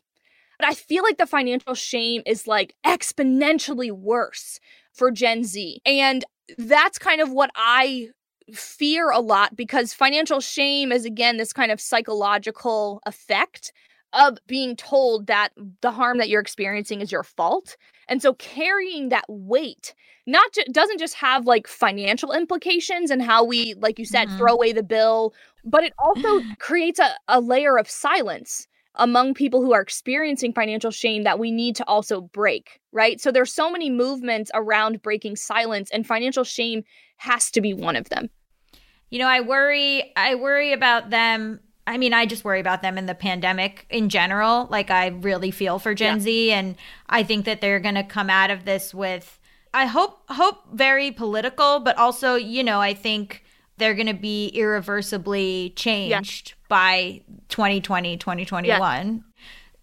But 0.62 0.68
I 0.70 0.74
feel 0.74 1.02
like 1.02 1.18
the 1.18 1.26
financial 1.26 1.74
shame 1.74 2.22
is 2.24 2.46
like 2.46 2.76
exponentially 2.86 3.90
worse 3.90 4.60
for 4.92 5.10
Gen 5.10 5.42
Z. 5.42 5.80
And 5.84 6.24
that's 6.56 7.00
kind 7.00 7.20
of 7.20 7.32
what 7.32 7.50
I 7.56 8.10
fear 8.54 9.10
a 9.10 9.18
lot 9.18 9.56
because 9.56 9.92
financial 9.92 10.38
shame 10.38 10.92
is, 10.92 11.04
again, 11.04 11.36
this 11.36 11.52
kind 11.52 11.72
of 11.72 11.80
psychological 11.80 13.00
effect 13.06 13.72
of 14.12 14.38
being 14.46 14.76
told 14.76 15.26
that 15.26 15.48
the 15.80 15.90
harm 15.90 16.18
that 16.18 16.28
you're 16.28 16.40
experiencing 16.40 17.00
is 17.00 17.10
your 17.10 17.24
fault. 17.24 17.76
And 18.06 18.22
so 18.22 18.34
carrying 18.34 19.08
that 19.08 19.24
weight 19.28 19.94
not 20.28 20.52
ju- 20.52 20.62
doesn't 20.70 21.00
just 21.00 21.14
have 21.14 21.44
like 21.44 21.66
financial 21.66 22.30
implications 22.32 23.10
and 23.10 23.20
how 23.20 23.42
we 23.44 23.74
like 23.74 23.98
you 23.98 24.04
said 24.04 24.28
Mhm. 24.28 24.36
throw 24.38 24.52
away 24.54 24.72
the 24.72 24.82
bill 24.84 25.34
but 25.64 25.82
it 25.82 25.92
also 25.98 26.44
creates 26.60 27.00
a, 27.00 27.10
a 27.26 27.40
layer 27.40 27.76
of 27.76 27.90
silence 27.90 28.68
among 28.96 29.34
people 29.34 29.62
who 29.62 29.72
are 29.72 29.80
experiencing 29.80 30.52
financial 30.52 30.90
shame 30.90 31.22
that 31.24 31.38
we 31.38 31.50
need 31.50 31.76
to 31.76 31.84
also 31.86 32.20
break 32.20 32.80
right 32.92 33.20
so 33.20 33.30
there's 33.32 33.52
so 33.52 33.70
many 33.70 33.90
movements 33.90 34.50
around 34.54 35.00
breaking 35.02 35.36
silence 35.36 35.90
and 35.90 36.06
financial 36.06 36.44
shame 36.44 36.82
has 37.16 37.50
to 37.50 37.60
be 37.60 37.72
one 37.72 37.96
of 37.96 38.08
them 38.08 38.28
You 39.10 39.18
know, 39.18 39.28
I 39.28 39.40
worry 39.40 40.10
I 40.16 40.34
worry 40.36 40.72
about 40.72 41.10
them. 41.10 41.60
I 41.86 41.98
mean, 41.98 42.14
I 42.14 42.26
just 42.26 42.44
worry 42.44 42.60
about 42.60 42.80
them 42.80 42.96
in 42.96 43.06
the 43.06 43.14
pandemic 43.14 43.86
in 43.90 44.08
general. 44.08 44.68
Like 44.70 44.90
I 44.90 45.08
really 45.08 45.50
feel 45.50 45.78
for 45.78 45.94
Gen 45.94 46.16
Yeah. 46.16 46.20
Z 46.20 46.50
and 46.52 46.76
I 47.08 47.22
think 47.22 47.44
that 47.44 47.60
they're 47.60 47.80
going 47.80 47.96
to 47.96 48.04
come 48.04 48.30
out 48.30 48.50
of 48.50 48.64
this 48.64 48.94
with 48.94 49.38
I 49.74 49.86
hope 49.86 50.22
hope 50.28 50.64
very 50.72 51.10
political, 51.10 51.80
but 51.80 51.98
also, 51.98 52.36
you 52.36 52.62
know, 52.64 52.80
I 52.80 52.94
think 52.94 53.44
they're 53.78 53.94
going 53.94 54.06
to 54.06 54.14
be 54.14 54.48
irreversibly 54.48 55.72
changed 55.76 56.54
by 56.68 57.22
2020, 57.48 58.16
2021. 58.16 59.24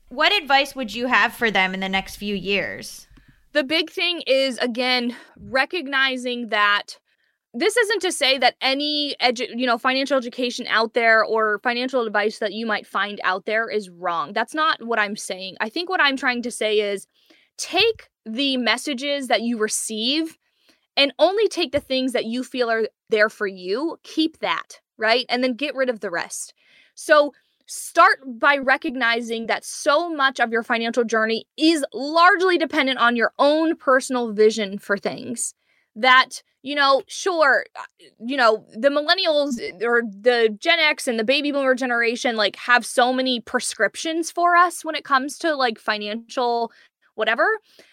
What 0.10 0.34
advice 0.34 0.76
would 0.76 0.94
you 0.94 1.08
have 1.08 1.34
for 1.34 1.52
them 1.52 1.74
in 1.74 1.80
the 1.80 1.90
next 1.90 2.16
few 2.16 2.36
years? 2.36 3.08
the 3.54 3.64
big 3.64 3.90
thing 3.90 4.22
is 4.28 4.58
again 4.60 5.16
recognizing 5.38 6.50
that 6.50 7.00
this 7.54 7.76
isn't 7.76 8.02
to 8.02 8.12
say 8.12 8.38
that 8.38 8.56
any 8.62 9.16
edu- 9.22 9.50
you 9.56 9.66
know 9.66 9.78
financial 9.78 10.18
education 10.18 10.68
out 10.68 10.94
there 10.94 11.24
or 11.24 11.60
financial 11.64 12.06
advice 12.06 12.40
that 12.40 12.54
you 12.54 12.66
might 12.66 12.86
find 12.86 13.20
out 13.24 13.46
there 13.46 13.70
is 13.70 13.90
wrong 13.90 14.34
that's 14.34 14.54
not 14.54 14.82
what 14.84 15.00
i'm 15.00 15.16
saying 15.16 15.56
i 15.60 15.70
think 15.70 15.90
what 15.90 16.02
i'm 16.02 16.18
trying 16.18 16.42
to 16.42 16.52
say 16.52 16.80
is 16.80 17.08
take 17.58 18.10
the 18.26 18.58
messages 18.58 19.28
that 19.28 19.42
you 19.42 19.58
receive 19.58 20.38
and 21.00 21.14
only 21.18 21.48
take 21.48 21.72
the 21.72 21.80
things 21.80 22.12
that 22.12 22.26
you 22.26 22.44
feel 22.44 22.70
are 22.70 22.90
there 23.10 23.30
for 23.30 23.48
you 23.48 23.98
keep 24.04 24.40
that 24.40 24.82
right 24.98 25.26
and 25.30 25.42
then 25.42 25.54
get 25.54 25.74
rid 25.74 25.90
of 25.90 26.02
the 26.02 26.12
rest. 26.12 26.54
So 26.94 27.34
start 27.66 28.20
by 28.26 28.58
recognizing 28.58 29.48
that 29.48 29.64
so 29.64 30.14
much 30.14 30.40
of 30.40 30.52
your 30.52 30.62
financial 30.62 31.06
journey 31.06 31.46
is 31.58 31.86
largely 31.94 32.58
dependent 32.58 33.00
on 33.00 33.16
your 33.16 33.32
own 33.40 33.78
personal 33.78 34.34
vision 34.34 34.78
for 34.78 34.98
things 34.98 35.54
that 35.96 36.42
you 36.62 36.76
know 36.76 37.02
sure 37.08 37.66
uh, 37.78 37.84
you 38.20 38.36
know 38.36 38.66
the 38.76 38.90
millennials 38.90 39.60
uh, 39.62 39.86
or 39.86 40.02
the 40.02 40.56
gen 40.60 40.80
x 40.80 41.08
and 41.08 41.20
the 41.20 41.24
baby 41.24 41.52
boomer 41.52 41.76
generation 41.76 42.36
like 42.36 42.56
have 42.56 42.86
so 42.86 43.14
many 43.14 43.40
prescriptions 43.40 44.30
for 44.32 44.56
us 44.56 44.84
when 44.84 44.96
it 44.96 45.04
comes 45.04 45.38
to 45.38 45.56
like 45.56 45.80
financial 45.80 46.72
whatever 47.20 47.46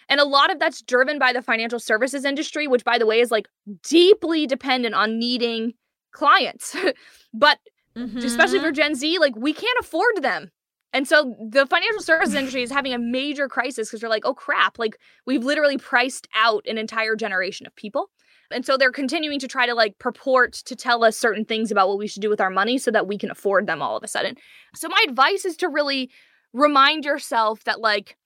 and 0.09 0.19
a 0.19 0.25
lot 0.25 0.51
of 0.51 0.57
that's 0.57 0.81
driven 0.81 1.19
by 1.19 1.31
the 1.31 1.41
financial 1.41 1.79
services 1.79 2.25
industry 2.25 2.67
which 2.67 2.83
by 2.83 2.97
the 2.97 3.05
way 3.05 3.19
is 3.19 3.29
like 3.29 3.47
deeply 3.83 4.47
dependent 4.47 4.95
on 4.95 5.19
needing 5.19 5.73
clients 6.11 6.75
but 7.33 7.59
especially 7.97 8.59
for 8.59 8.67
mm-hmm. 8.67 8.73
Gen 8.73 8.95
Z, 8.95 9.19
like 9.19 9.35
we 9.35 9.53
can't 9.53 9.77
afford 9.79 10.21
them. 10.21 10.51
And 10.93 11.07
so 11.07 11.35
the 11.51 11.65
financial 11.65 12.01
services 12.01 12.35
industry 12.35 12.63
is 12.63 12.71
having 12.71 12.93
a 12.93 12.99
major 12.99 13.47
crisis 13.47 13.89
because 13.89 14.01
they're 14.01 14.09
like, 14.09 14.25
oh 14.25 14.33
crap, 14.33 14.79
like 14.79 14.97
we've 15.25 15.43
literally 15.43 15.77
priced 15.77 16.27
out 16.35 16.65
an 16.67 16.77
entire 16.77 17.15
generation 17.15 17.65
of 17.65 17.75
people. 17.75 18.09
And 18.49 18.65
so 18.65 18.77
they're 18.77 18.91
continuing 18.91 19.39
to 19.39 19.47
try 19.47 19.65
to 19.65 19.73
like 19.73 19.99
purport 19.99 20.53
to 20.53 20.75
tell 20.75 21.03
us 21.03 21.17
certain 21.17 21.43
things 21.43 21.69
about 21.69 21.89
what 21.89 21.97
we 21.97 22.07
should 22.07 22.21
do 22.21 22.29
with 22.29 22.39
our 22.39 22.49
money 22.49 22.77
so 22.77 22.91
that 22.91 23.07
we 23.07 23.17
can 23.17 23.29
afford 23.29 23.67
them 23.67 23.81
all 23.81 23.97
of 23.97 24.03
a 24.03 24.07
sudden. 24.07 24.37
So 24.73 24.87
my 24.87 25.03
advice 25.07 25.43
is 25.43 25.57
to 25.57 25.67
really 25.67 26.09
remind 26.53 27.03
yourself 27.03 27.65
that 27.65 27.81
like 27.81 28.16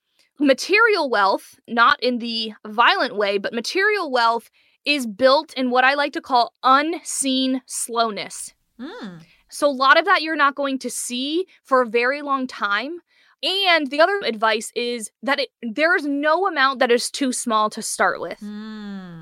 material 0.41 1.09
wealth, 1.09 1.59
not 1.67 2.01
in 2.03 2.19
the 2.19 2.53
violent 2.65 3.15
way, 3.15 3.37
but 3.37 3.53
material 3.53 4.11
wealth 4.11 4.49
is 4.85 5.05
built 5.05 5.53
in 5.53 5.69
what 5.69 5.83
I 5.83 5.93
like 5.93 6.13
to 6.13 6.21
call 6.21 6.53
unseen 6.63 7.61
slowness. 7.65 8.53
Mm. 8.79 9.21
So, 9.49 9.69
a 9.69 9.71
lot 9.71 9.99
of 9.99 10.05
that 10.05 10.21
you're 10.21 10.35
not 10.35 10.55
going 10.55 10.79
to 10.79 10.89
see 10.89 11.45
for 11.63 11.81
a 11.81 11.87
very 11.87 12.21
long 12.21 12.47
time. 12.47 12.99
And 13.43 13.89
the 13.89 13.99
other 13.99 14.19
advice 14.23 14.71
is 14.75 15.09
that 15.23 15.39
it, 15.39 15.49
there 15.63 15.95
is 15.95 16.05
no 16.05 16.47
amount 16.47 16.79
that 16.79 16.91
is 16.91 17.09
too 17.09 17.33
small 17.33 17.69
to 17.71 17.81
start 17.81 18.21
with. 18.21 18.39
Mm. 18.39 19.20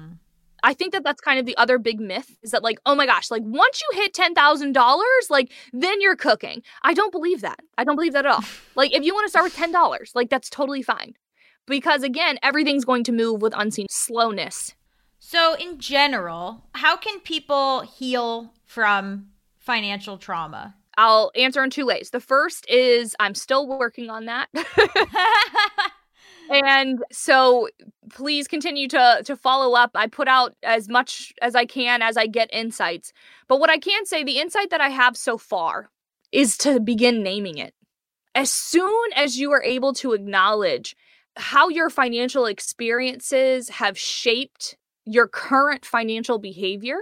I 0.64 0.74
think 0.74 0.94
that 0.94 1.04
that's 1.04 1.22
kind 1.22 1.40
of 1.40 1.46
the 1.46 1.58
other 1.58 1.78
big 1.78 2.00
myth 2.00 2.36
is 2.44 2.52
that, 2.52 2.64
like, 2.64 2.80
oh 2.86 2.96
my 2.96 3.06
gosh, 3.06 3.32
like 3.32 3.44
once 3.46 3.82
you 3.82 4.02
hit 4.02 4.14
$10,000, 4.14 5.04
like 5.30 5.52
then 5.74 6.02
you're 6.02 6.16
cooking. 6.16 6.62
I 6.84 6.94
don't 6.94 7.12
believe 7.12 7.42
that. 7.42 7.60
I 7.78 7.84
don't 7.84 7.96
believe 7.96 8.14
that 8.14 8.26
at 8.26 8.32
all. 8.32 8.44
like, 8.76 8.94
if 8.94 9.04
you 9.04 9.14
want 9.14 9.26
to 9.26 9.30
start 9.30 9.46
with 9.46 9.56
$10, 9.56 10.16
like 10.16 10.30
that's 10.30 10.50
totally 10.50 10.82
fine. 10.82 11.14
Because 11.66 12.04
again, 12.04 12.40
everything's 12.42 12.86
going 12.86 13.04
to 13.06 13.12
move 13.12 13.42
with 13.42 13.54
unseen 13.56 13.88
slowness. 13.90 14.74
So, 15.20 15.56
in 15.56 15.80
general, 15.80 16.64
how 16.74 16.98
can 16.98 17.20
people 17.20 17.82
heal 17.82 18.54
from 18.66 19.28
financial 19.58 20.18
trauma? 20.18 20.76
I'll 20.98 21.32
answer 21.36 21.64
in 21.64 21.70
two 21.70 21.86
ways. 21.86 22.10
The 22.10 22.20
first 22.20 22.70
is 22.70 23.16
I'm 23.20 23.36
still 23.36 23.68
working 23.68 24.10
on 24.10 24.26
that. 24.26 24.50
and 26.50 27.04
so 27.12 27.70
please 28.10 28.48
continue 28.48 28.88
to 28.90 29.22
to 29.26 29.36
follow 29.36 29.76
up. 29.76 29.92
I 29.96 30.08
put 30.08 30.28
out 30.28 30.56
as 30.64 30.90
much 30.90 31.32
as 31.42 31.56
i 31.56 31.66
can 31.66 32.02
as 32.02 32.18
i 32.18 32.26
get 32.26 32.50
insights. 32.52 33.14
But 33.48 33.60
what 33.60 33.70
i 33.70 33.78
can 33.78 34.06
say 34.06 34.24
the 34.24 34.40
insight 34.40 34.72
that 34.72 34.82
i 34.82 34.90
have 34.90 35.16
so 35.16 35.38
far 35.38 35.90
is 36.32 36.58
to 36.60 36.80
begin 36.80 37.24
naming 37.24 37.58
it. 37.58 37.74
As 38.36 38.52
soon 38.52 39.10
as 39.16 39.40
you 39.40 39.52
are 39.52 39.64
able 39.64 39.94
to 39.94 40.14
acknowledge 40.14 40.96
how 41.36 41.70
your 41.70 41.90
financial 41.90 42.46
experiences 42.46 43.70
have 43.70 43.98
shaped 43.98 44.78
your 45.06 45.28
current 45.28 45.86
financial 45.86 46.38
behavior 46.38 46.98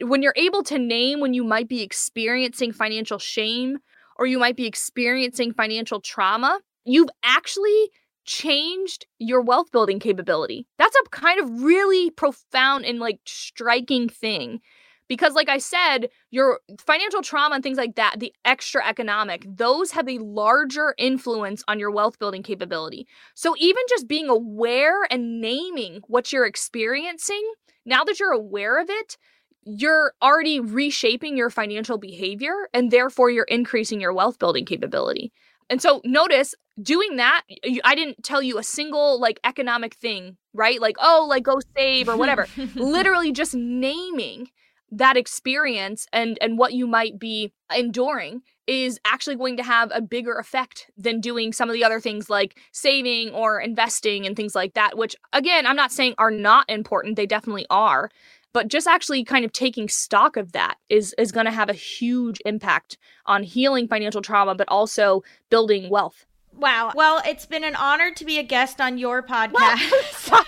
when 0.00 0.22
you're 0.22 0.34
able 0.36 0.62
to 0.62 0.78
name 0.78 1.20
when 1.20 1.34
you 1.34 1.44
might 1.44 1.68
be 1.68 1.82
experiencing 1.82 2.72
financial 2.72 3.18
shame 3.18 3.78
or 4.18 4.26
you 4.26 4.38
might 4.38 4.56
be 4.56 4.66
experiencing 4.66 5.52
financial 5.52 6.00
trauma 6.00 6.60
you've 6.84 7.08
actually 7.22 7.90
changed 8.26 9.06
your 9.18 9.40
wealth 9.40 9.70
building 9.72 9.98
capability. 10.00 10.66
That's 10.78 10.96
a 10.96 11.08
kind 11.10 11.40
of 11.40 11.62
really 11.62 12.10
profound 12.10 12.84
and 12.84 12.98
like 12.98 13.20
striking 13.24 14.08
thing. 14.08 14.60
Because, 15.08 15.34
like 15.34 15.48
I 15.48 15.58
said, 15.58 16.08
your 16.32 16.58
financial 16.84 17.22
trauma 17.22 17.54
and 17.54 17.62
things 17.62 17.78
like 17.78 17.94
that, 17.94 18.16
the 18.18 18.34
extra 18.44 18.84
economic, 18.84 19.46
those 19.46 19.92
have 19.92 20.08
a 20.08 20.18
larger 20.18 20.96
influence 20.98 21.62
on 21.68 21.78
your 21.78 21.92
wealth 21.92 22.18
building 22.18 22.42
capability. 22.42 23.06
So, 23.36 23.54
even 23.56 23.82
just 23.88 24.08
being 24.08 24.28
aware 24.28 25.06
and 25.08 25.40
naming 25.40 26.00
what 26.08 26.32
you're 26.32 26.44
experiencing, 26.44 27.48
now 27.84 28.02
that 28.02 28.18
you're 28.18 28.32
aware 28.32 28.80
of 28.80 28.90
it, 28.90 29.16
you're 29.64 30.12
already 30.20 30.58
reshaping 30.58 31.36
your 31.36 31.50
financial 31.50 31.98
behavior 31.98 32.68
and 32.74 32.90
therefore 32.90 33.30
you're 33.30 33.44
increasing 33.44 34.00
your 34.00 34.12
wealth 34.12 34.38
building 34.40 34.64
capability. 34.64 35.32
And 35.68 35.82
so 35.82 36.00
notice 36.04 36.54
doing 36.80 37.16
that, 37.16 37.42
I 37.84 37.94
didn't 37.94 38.22
tell 38.22 38.42
you 38.42 38.58
a 38.58 38.62
single 38.62 39.20
like 39.20 39.40
economic 39.44 39.94
thing, 39.94 40.36
right? 40.52 40.80
Like, 40.80 40.96
oh, 41.00 41.26
like 41.28 41.42
go 41.42 41.58
save 41.76 42.08
or 42.08 42.16
whatever. 42.16 42.46
Literally 42.74 43.32
just 43.32 43.54
naming 43.54 44.48
that 44.92 45.16
experience 45.16 46.06
and 46.12 46.38
and 46.40 46.58
what 46.58 46.72
you 46.72 46.86
might 46.86 47.18
be 47.18 47.52
enduring 47.74 48.42
is 48.68 49.00
actually 49.04 49.34
going 49.34 49.56
to 49.56 49.62
have 49.62 49.90
a 49.92 50.00
bigger 50.00 50.38
effect 50.38 50.90
than 50.96 51.20
doing 51.20 51.52
some 51.52 51.68
of 51.68 51.74
the 51.74 51.82
other 51.82 52.00
things 52.00 52.30
like 52.30 52.58
saving 52.72 53.30
or 53.30 53.60
investing 53.60 54.26
and 54.26 54.36
things 54.36 54.54
like 54.54 54.74
that 54.74 54.96
which 54.96 55.16
again 55.32 55.66
I'm 55.66 55.74
not 55.74 55.90
saying 55.90 56.14
are 56.18 56.30
not 56.30 56.70
important 56.70 57.16
they 57.16 57.26
definitely 57.26 57.66
are 57.68 58.10
but 58.56 58.68
just 58.68 58.86
actually 58.86 59.22
kind 59.22 59.44
of 59.44 59.52
taking 59.52 59.86
stock 59.86 60.38
of 60.38 60.52
that 60.52 60.76
is 60.88 61.14
is 61.18 61.30
going 61.30 61.44
to 61.44 61.52
have 61.52 61.68
a 61.68 61.74
huge 61.74 62.40
impact 62.46 62.96
on 63.26 63.42
healing 63.42 63.86
financial 63.86 64.22
trauma 64.22 64.54
but 64.54 64.66
also 64.68 65.22
building 65.50 65.90
wealth 65.90 66.24
Wow. 66.58 66.92
Well, 66.94 67.20
it's 67.26 67.44
been 67.44 67.64
an 67.64 67.76
honor 67.76 68.12
to 68.12 68.24
be 68.24 68.38
a 68.38 68.42
guest 68.42 68.80
on 68.80 68.96
your 68.96 69.22
podcast. 69.22 70.30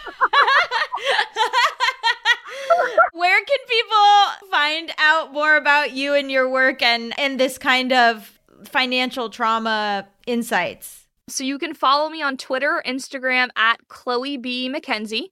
Where 3.12 3.44
can 3.44 3.58
people 3.68 4.48
find 4.50 4.90
out 4.96 5.34
more 5.34 5.56
about 5.56 5.92
you 5.92 6.14
and 6.14 6.30
your 6.30 6.48
work 6.48 6.80
and, 6.80 7.12
and 7.18 7.38
this 7.38 7.58
kind 7.58 7.92
of 7.92 8.40
financial 8.64 9.28
trauma 9.28 10.08
insights? 10.26 11.06
So 11.28 11.44
you 11.44 11.58
can 11.58 11.74
follow 11.74 12.08
me 12.08 12.22
on 12.22 12.38
Twitter, 12.38 12.82
Instagram 12.86 13.50
at 13.54 13.86
Chloe 13.88 14.38
B. 14.38 14.72
McKenzie. 14.74 15.28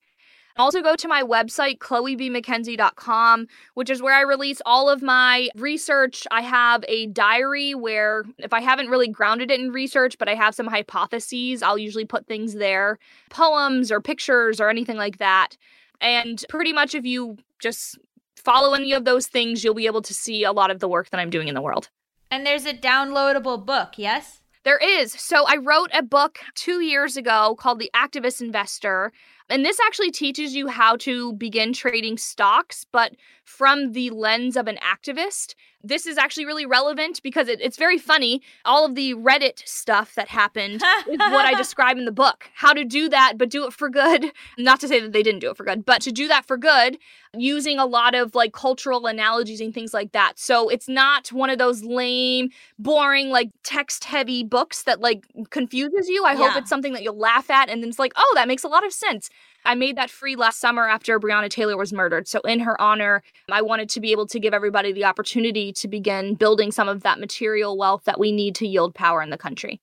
Also, 0.59 0.80
go 0.82 0.96
to 0.96 1.09
my 1.09 1.22
website, 1.22 1.78
chloebmckenzie.com, 1.78 3.46
which 3.74 3.90
is 3.90 4.00
where 4.00 4.14
I 4.14 4.22
release 4.22 4.62
all 4.64 4.88
of 4.88 5.02
my 5.02 5.48
research. 5.57 6.26
I 6.30 6.40
have 6.40 6.84
a 6.88 7.07
diary 7.09 7.74
where, 7.74 8.24
if 8.38 8.52
I 8.52 8.61
haven't 8.61 8.88
really 8.88 9.09
grounded 9.09 9.50
it 9.50 9.61
in 9.61 9.70
research, 9.70 10.16
but 10.18 10.28
I 10.28 10.34
have 10.34 10.54
some 10.54 10.66
hypotheses, 10.66 11.62
I'll 11.62 11.78
usually 11.78 12.07
put 12.07 12.26
things 12.26 12.54
there 12.54 12.98
poems 13.28 13.92
or 13.92 14.00
pictures 14.00 14.61
or 14.61 14.70
anything 14.70 14.96
like 14.96 15.18
that. 15.18 15.57
And 16.00 16.42
pretty 16.48 16.72
much, 16.72 16.94
if 16.94 17.04
you 17.04 17.36
just 17.59 17.98
follow 18.36 18.74
any 18.74 18.92
of 18.92 19.04
those 19.04 19.26
things, 19.26 19.62
you'll 19.62 19.74
be 19.74 19.86
able 19.86 20.02
to 20.02 20.14
see 20.14 20.44
a 20.44 20.52
lot 20.52 20.70
of 20.70 20.78
the 20.78 20.88
work 20.88 21.11
that 21.11 21.20
I'm 21.20 21.30
doing 21.30 21.48
in 21.48 21.54
the 21.54 21.62
world. 21.62 21.90
And 22.30 22.46
there's 22.46 22.64
a 22.66 22.72
downloadable 22.72 23.64
book, 23.64 23.94
yes? 23.96 24.40
There 24.64 24.78
is. 24.78 25.12
So 25.12 25.46
I 25.46 25.57
wrote 25.57 25.90
a 25.94 26.02
book 26.02 26.40
two 26.54 26.80
years 26.80 27.16
ago 27.16 27.54
called 27.57 27.78
The 27.78 27.90
Activist 27.94 28.40
Investor. 28.40 29.12
And 29.49 29.64
this 29.64 29.78
actually 29.86 30.11
teaches 30.11 30.57
you 30.57 30.68
how 30.68 30.97
to 30.97 31.32
begin 31.34 31.72
trading 31.72 32.18
stocks, 32.18 32.84
but 32.90 33.12
from 33.44 33.92
the 33.92 34.11
lens 34.11 34.57
of 34.57 34.66
an 34.66 34.78
activist. 34.78 35.55
This 35.87 36.07
is 36.07 36.18
actually 36.18 36.47
really 36.47 36.66
relevant 36.66 37.22
because 37.22 37.49
it, 37.49 37.61
it's 37.61 37.76
very 37.76 37.99
funny. 37.99 38.43
All 38.64 38.84
of 38.84 38.95
the 38.95 39.14
Reddit 39.14 39.66
stuff 39.66 40.14
that 40.14 40.28
happened 40.28 40.82
is 41.09 41.18
what 41.18 41.45
I 41.47 41.55
describe 41.57 41.97
in 41.99 42.05
the 42.05 42.12
book. 42.12 42.51
How 42.55 42.72
to 42.72 42.84
do 42.84 43.09
that, 43.09 43.34
but 43.37 43.51
do 43.51 43.66
it 43.66 43.72
for 43.72 43.89
good. 43.89 44.32
Not 44.59 44.80
to 44.80 44.89
say 44.89 45.01
that 45.01 45.12
they 45.12 45.22
didn't 45.22 45.41
do 45.41 45.51
it 45.51 45.57
for 45.57 45.64
good, 45.64 45.84
but 45.84 46.03
to 46.03 46.12
do 46.12 46.28
that 46.28 46.47
for 46.47 46.57
good 46.57 46.99
using 47.37 47.78
a 47.78 47.87
lot 47.87 48.14
of 48.14 48.34
like 48.34 48.53
cultural 48.53 49.07
analogies 49.07 49.61
and 49.61 49.72
things 49.74 49.93
like 49.93 50.12
that. 50.12 50.39
So 50.39 50.68
it's 50.68 50.89
not 50.89 51.28
one 51.28 51.51
of 51.51 51.59
those 51.59 51.82
lame, 51.82 52.51
boring, 52.78 53.30
like 53.30 53.51
text 53.62 54.05
heavy 54.05 54.43
books 54.43 54.82
that 54.84 55.01
like 55.01 55.26
confuses 55.51 56.09
you. 56.09 56.24
I 56.24 56.32
yeah. 56.32 56.49
hope 56.49 56.57
it's 56.57 56.70
something 56.70 56.93
that 56.95 57.03
you'll 57.03 57.18
laugh 57.18 57.51
at 57.51 57.68
and 57.68 57.82
then 57.82 57.91
it's 57.91 57.99
like, 57.99 58.12
oh, 58.16 58.32
that 58.34 58.49
makes 58.49 58.64
a 58.64 58.68
lot 58.68 58.84
of 58.84 58.93
sense. 58.93 59.30
I 59.66 59.74
made 59.74 59.96
that 59.96 60.10
free 60.10 60.36
last 60.36 60.60
summer 60.60 60.88
after 60.88 61.18
Breonna 61.18 61.50
Taylor 61.50 61.76
was 61.76 61.92
murdered. 61.92 62.28
So, 62.28 62.38
in 62.42 62.60
her 62.60 62.80
honor, 62.80 63.24
I 63.50 63.62
wanted 63.62 63.88
to 63.90 64.00
be 64.00 64.12
able 64.12 64.28
to 64.28 64.38
give 64.38 64.54
everybody 64.54 64.92
the 64.92 65.04
opportunity 65.04 65.72
to 65.72 65.88
begin 65.88 66.34
building 66.34 66.70
some 66.70 66.88
of 66.88 67.02
that 67.02 67.18
material 67.18 67.76
wealth 67.76 68.04
that 68.04 68.20
we 68.20 68.30
need 68.30 68.54
to 68.54 68.66
yield 68.68 68.94
power 68.94 69.20
in 69.22 69.30
the 69.30 69.36
country. 69.36 69.80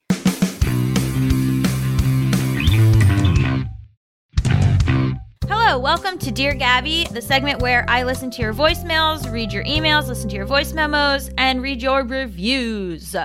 Hello, 5.50 5.78
welcome 5.78 6.18
to 6.20 6.32
Dear 6.32 6.54
Gaby, 6.54 7.08
the 7.12 7.22
segment 7.22 7.62
where 7.62 7.84
I 7.90 8.04
listen 8.04 8.32
to 8.32 8.42
your 8.42 8.54
voicemails, 8.54 9.30
read 9.30 9.52
your 9.52 9.66
emails, 9.66 10.08
listen 10.08 10.30
to 10.30 10.36
your 10.38 10.46
voice 10.46 10.72
memos, 10.72 11.30
and 11.38 11.62
read 11.62 11.82
your 11.82 12.06
reviews. 12.06 13.18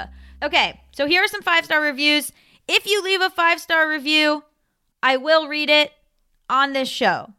Okay, 0.43 0.81
so 0.91 1.07
here 1.07 1.23
are 1.23 1.29
some 1.29 1.43
five 1.43 1.67
star 1.67 1.81
reviews. 1.81 2.33
If 2.67 2.85
you 2.85 3.01
leave 3.05 3.21
a 3.21 3.31
five 3.31 3.61
star 3.61 3.89
review, 3.89 4.43
I 5.05 5.19
will 5.19 5.47
read 5.47 5.71
it 5.71 5.93
on 6.49 6.73
this 6.73 6.89
show. 6.89 7.33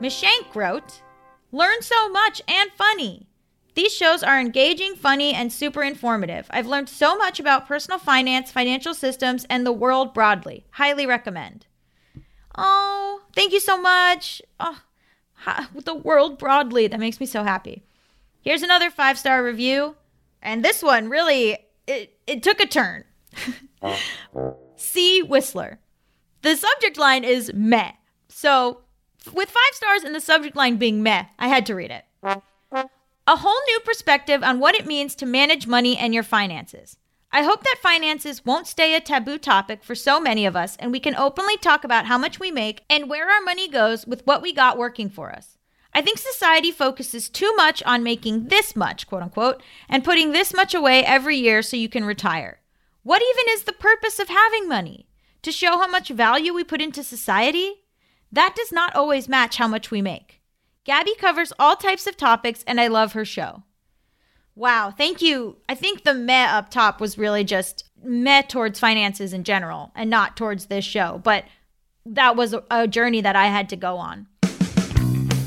Miss 0.00 0.14
Shank 0.14 0.54
wrote, 0.54 1.00
Learn 1.52 1.82
so 1.82 2.08
much 2.08 2.42
and 2.48 2.70
funny. 2.72 3.28
These 3.74 3.92
shows 3.92 4.22
are 4.22 4.40
engaging, 4.40 4.94
funny, 4.94 5.34
and 5.34 5.52
super 5.52 5.82
informative. 5.82 6.46
I've 6.50 6.66
learned 6.66 6.88
so 6.88 7.16
much 7.16 7.40
about 7.40 7.66
personal 7.66 7.98
finance, 7.98 8.50
financial 8.50 8.94
systems, 8.94 9.44
and 9.50 9.66
the 9.66 9.72
world 9.72 10.14
broadly. 10.14 10.64
Highly 10.70 11.06
recommend. 11.06 11.66
Oh, 12.56 13.22
thank 13.34 13.52
you 13.52 13.60
so 13.60 13.80
much. 13.80 14.42
Oh, 14.60 14.80
the 15.84 15.94
world 15.94 16.38
broadly. 16.38 16.86
That 16.86 17.00
makes 17.00 17.18
me 17.18 17.26
so 17.26 17.42
happy. 17.42 17.82
Here's 18.42 18.62
another 18.62 18.90
five 18.90 19.18
star 19.18 19.44
review. 19.44 19.96
And 20.42 20.64
this 20.64 20.82
one 20.82 21.08
really, 21.08 21.56
it, 21.86 22.16
it 22.26 22.42
took 22.42 22.60
a 22.60 22.66
turn. 22.66 23.04
Uh. 23.82 23.98
C. 24.76 25.20
Whistler. 25.20 25.78
The 26.44 26.56
subject 26.56 26.98
line 26.98 27.24
is 27.24 27.50
meh. 27.54 27.92
So, 28.28 28.82
with 29.32 29.48
five 29.48 29.72
stars 29.72 30.02
and 30.02 30.14
the 30.14 30.20
subject 30.20 30.54
line 30.54 30.76
being 30.76 31.02
meh, 31.02 31.24
I 31.38 31.48
had 31.48 31.64
to 31.64 31.74
read 31.74 31.90
it. 31.90 32.04
A 33.26 33.36
whole 33.36 33.60
new 33.66 33.80
perspective 33.80 34.42
on 34.42 34.60
what 34.60 34.74
it 34.74 34.84
means 34.84 35.14
to 35.14 35.24
manage 35.24 35.66
money 35.66 35.96
and 35.96 36.12
your 36.12 36.22
finances. 36.22 36.98
I 37.32 37.44
hope 37.44 37.64
that 37.64 37.78
finances 37.80 38.44
won't 38.44 38.66
stay 38.66 38.94
a 38.94 39.00
taboo 39.00 39.38
topic 39.38 39.82
for 39.82 39.94
so 39.94 40.20
many 40.20 40.44
of 40.44 40.54
us 40.54 40.76
and 40.76 40.92
we 40.92 41.00
can 41.00 41.16
openly 41.16 41.56
talk 41.56 41.82
about 41.82 42.04
how 42.04 42.18
much 42.18 42.38
we 42.38 42.50
make 42.50 42.84
and 42.90 43.08
where 43.08 43.30
our 43.30 43.40
money 43.40 43.66
goes 43.66 44.06
with 44.06 44.26
what 44.26 44.42
we 44.42 44.52
got 44.52 44.76
working 44.76 45.08
for 45.08 45.32
us. 45.32 45.56
I 45.94 46.02
think 46.02 46.18
society 46.18 46.70
focuses 46.70 47.30
too 47.30 47.54
much 47.56 47.82
on 47.84 48.02
making 48.02 48.48
this 48.48 48.76
much, 48.76 49.06
quote 49.06 49.22
unquote, 49.22 49.62
and 49.88 50.04
putting 50.04 50.32
this 50.32 50.52
much 50.52 50.74
away 50.74 51.06
every 51.06 51.38
year 51.38 51.62
so 51.62 51.78
you 51.78 51.88
can 51.88 52.04
retire. 52.04 52.60
What 53.02 53.22
even 53.22 53.54
is 53.54 53.62
the 53.62 53.72
purpose 53.72 54.18
of 54.18 54.28
having 54.28 54.68
money? 54.68 55.06
To 55.44 55.52
show 55.52 55.72
how 55.72 55.86
much 55.88 56.08
value 56.08 56.54
we 56.54 56.64
put 56.64 56.80
into 56.80 57.04
society, 57.04 57.74
that 58.32 58.54
does 58.56 58.72
not 58.72 58.96
always 58.96 59.28
match 59.28 59.58
how 59.58 59.68
much 59.68 59.90
we 59.90 60.00
make. 60.00 60.40
Gaby 60.84 61.14
covers 61.16 61.52
all 61.58 61.76
types 61.76 62.06
of 62.06 62.16
topics, 62.16 62.64
and 62.66 62.80
I 62.80 62.86
love 62.86 63.12
her 63.12 63.26
show. 63.26 63.62
Wow, 64.54 64.90
thank 64.90 65.20
you. 65.20 65.58
I 65.68 65.74
think 65.74 66.04
the 66.04 66.14
meh 66.14 66.46
up 66.46 66.70
top 66.70 66.98
was 66.98 67.18
really 67.18 67.44
just 67.44 67.84
meh 68.02 68.40
towards 68.40 68.80
finances 68.80 69.34
in 69.34 69.44
general 69.44 69.92
and 69.94 70.08
not 70.08 70.34
towards 70.34 70.66
this 70.66 70.84
show, 70.84 71.20
but 71.22 71.44
that 72.06 72.36
was 72.36 72.54
a 72.70 72.88
journey 72.88 73.20
that 73.20 73.36
I 73.36 73.48
had 73.48 73.68
to 73.68 73.76
go 73.76 73.98
on. 73.98 74.26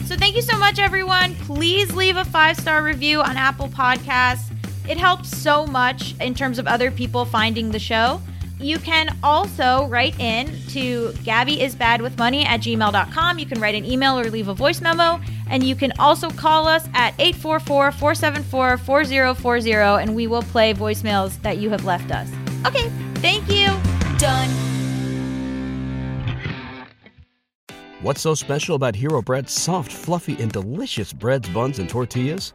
So 0.05 0.15
thank 0.15 0.35
you 0.35 0.43
so 0.43 0.59
much, 0.59 0.77
everyone. 0.77 1.33
Please 1.37 1.91
leave 1.95 2.17
a 2.17 2.25
five 2.25 2.55
star 2.55 2.83
review 2.83 3.21
on 3.21 3.35
Apple 3.35 3.69
Podcasts. 3.69 4.53
It 4.87 4.97
helps 4.97 5.35
so 5.35 5.65
much 5.65 6.13
in 6.21 6.35
terms 6.35 6.59
of 6.59 6.67
other 6.67 6.91
people 6.91 7.25
finding 7.25 7.71
the 7.71 7.79
show. 7.79 8.21
You 8.59 8.79
can 8.79 9.15
also 9.21 9.85
write 9.87 10.19
in 10.19 10.47
to 10.69 11.09
gabbyisbadwithmoney 11.23 12.45
at 12.45 12.61
gmail.com. 12.61 13.39
You 13.39 13.45
can 13.45 13.61
write 13.61 13.75
an 13.75 13.85
email 13.85 14.17
or 14.17 14.29
leave 14.31 14.47
a 14.47 14.53
voice 14.53 14.81
memo. 14.81 15.19
And 15.49 15.63
you 15.63 15.75
can 15.75 15.93
also 15.99 16.29
call 16.29 16.67
us 16.67 16.87
at 16.93 17.13
844 17.19 17.91
474 17.91 18.77
4040 18.77 19.71
and 20.01 20.15
we 20.15 20.27
will 20.27 20.41
play 20.41 20.73
voicemails 20.73 21.39
that 21.43 21.57
you 21.57 21.69
have 21.69 21.85
left 21.85 22.11
us. 22.11 22.29
Okay, 22.65 22.89
thank 23.15 23.49
you. 23.49 23.67
Done. 24.17 24.49
What's 28.01 28.21
so 28.21 28.35
special 28.35 28.75
about 28.75 28.95
Hero 28.95 29.21
Bread's 29.21 29.51
soft, 29.51 29.91
fluffy, 29.91 30.39
and 30.41 30.51
delicious 30.51 31.13
breads, 31.13 31.49
buns, 31.49 31.79
and 31.79 31.89
tortillas? 31.89 32.53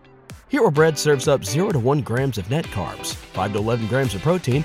Hero 0.48 0.70
Bread 0.70 0.98
serves 0.98 1.28
up 1.28 1.44
0 1.44 1.70
to 1.72 1.78
1 1.78 2.00
grams 2.02 2.38
of 2.38 2.50
net 2.50 2.64
carbs, 2.66 3.14
5 3.14 3.52
to 3.54 3.58
11 3.58 3.86
grams 3.88 4.14
of 4.14 4.22
protein, 4.22 4.64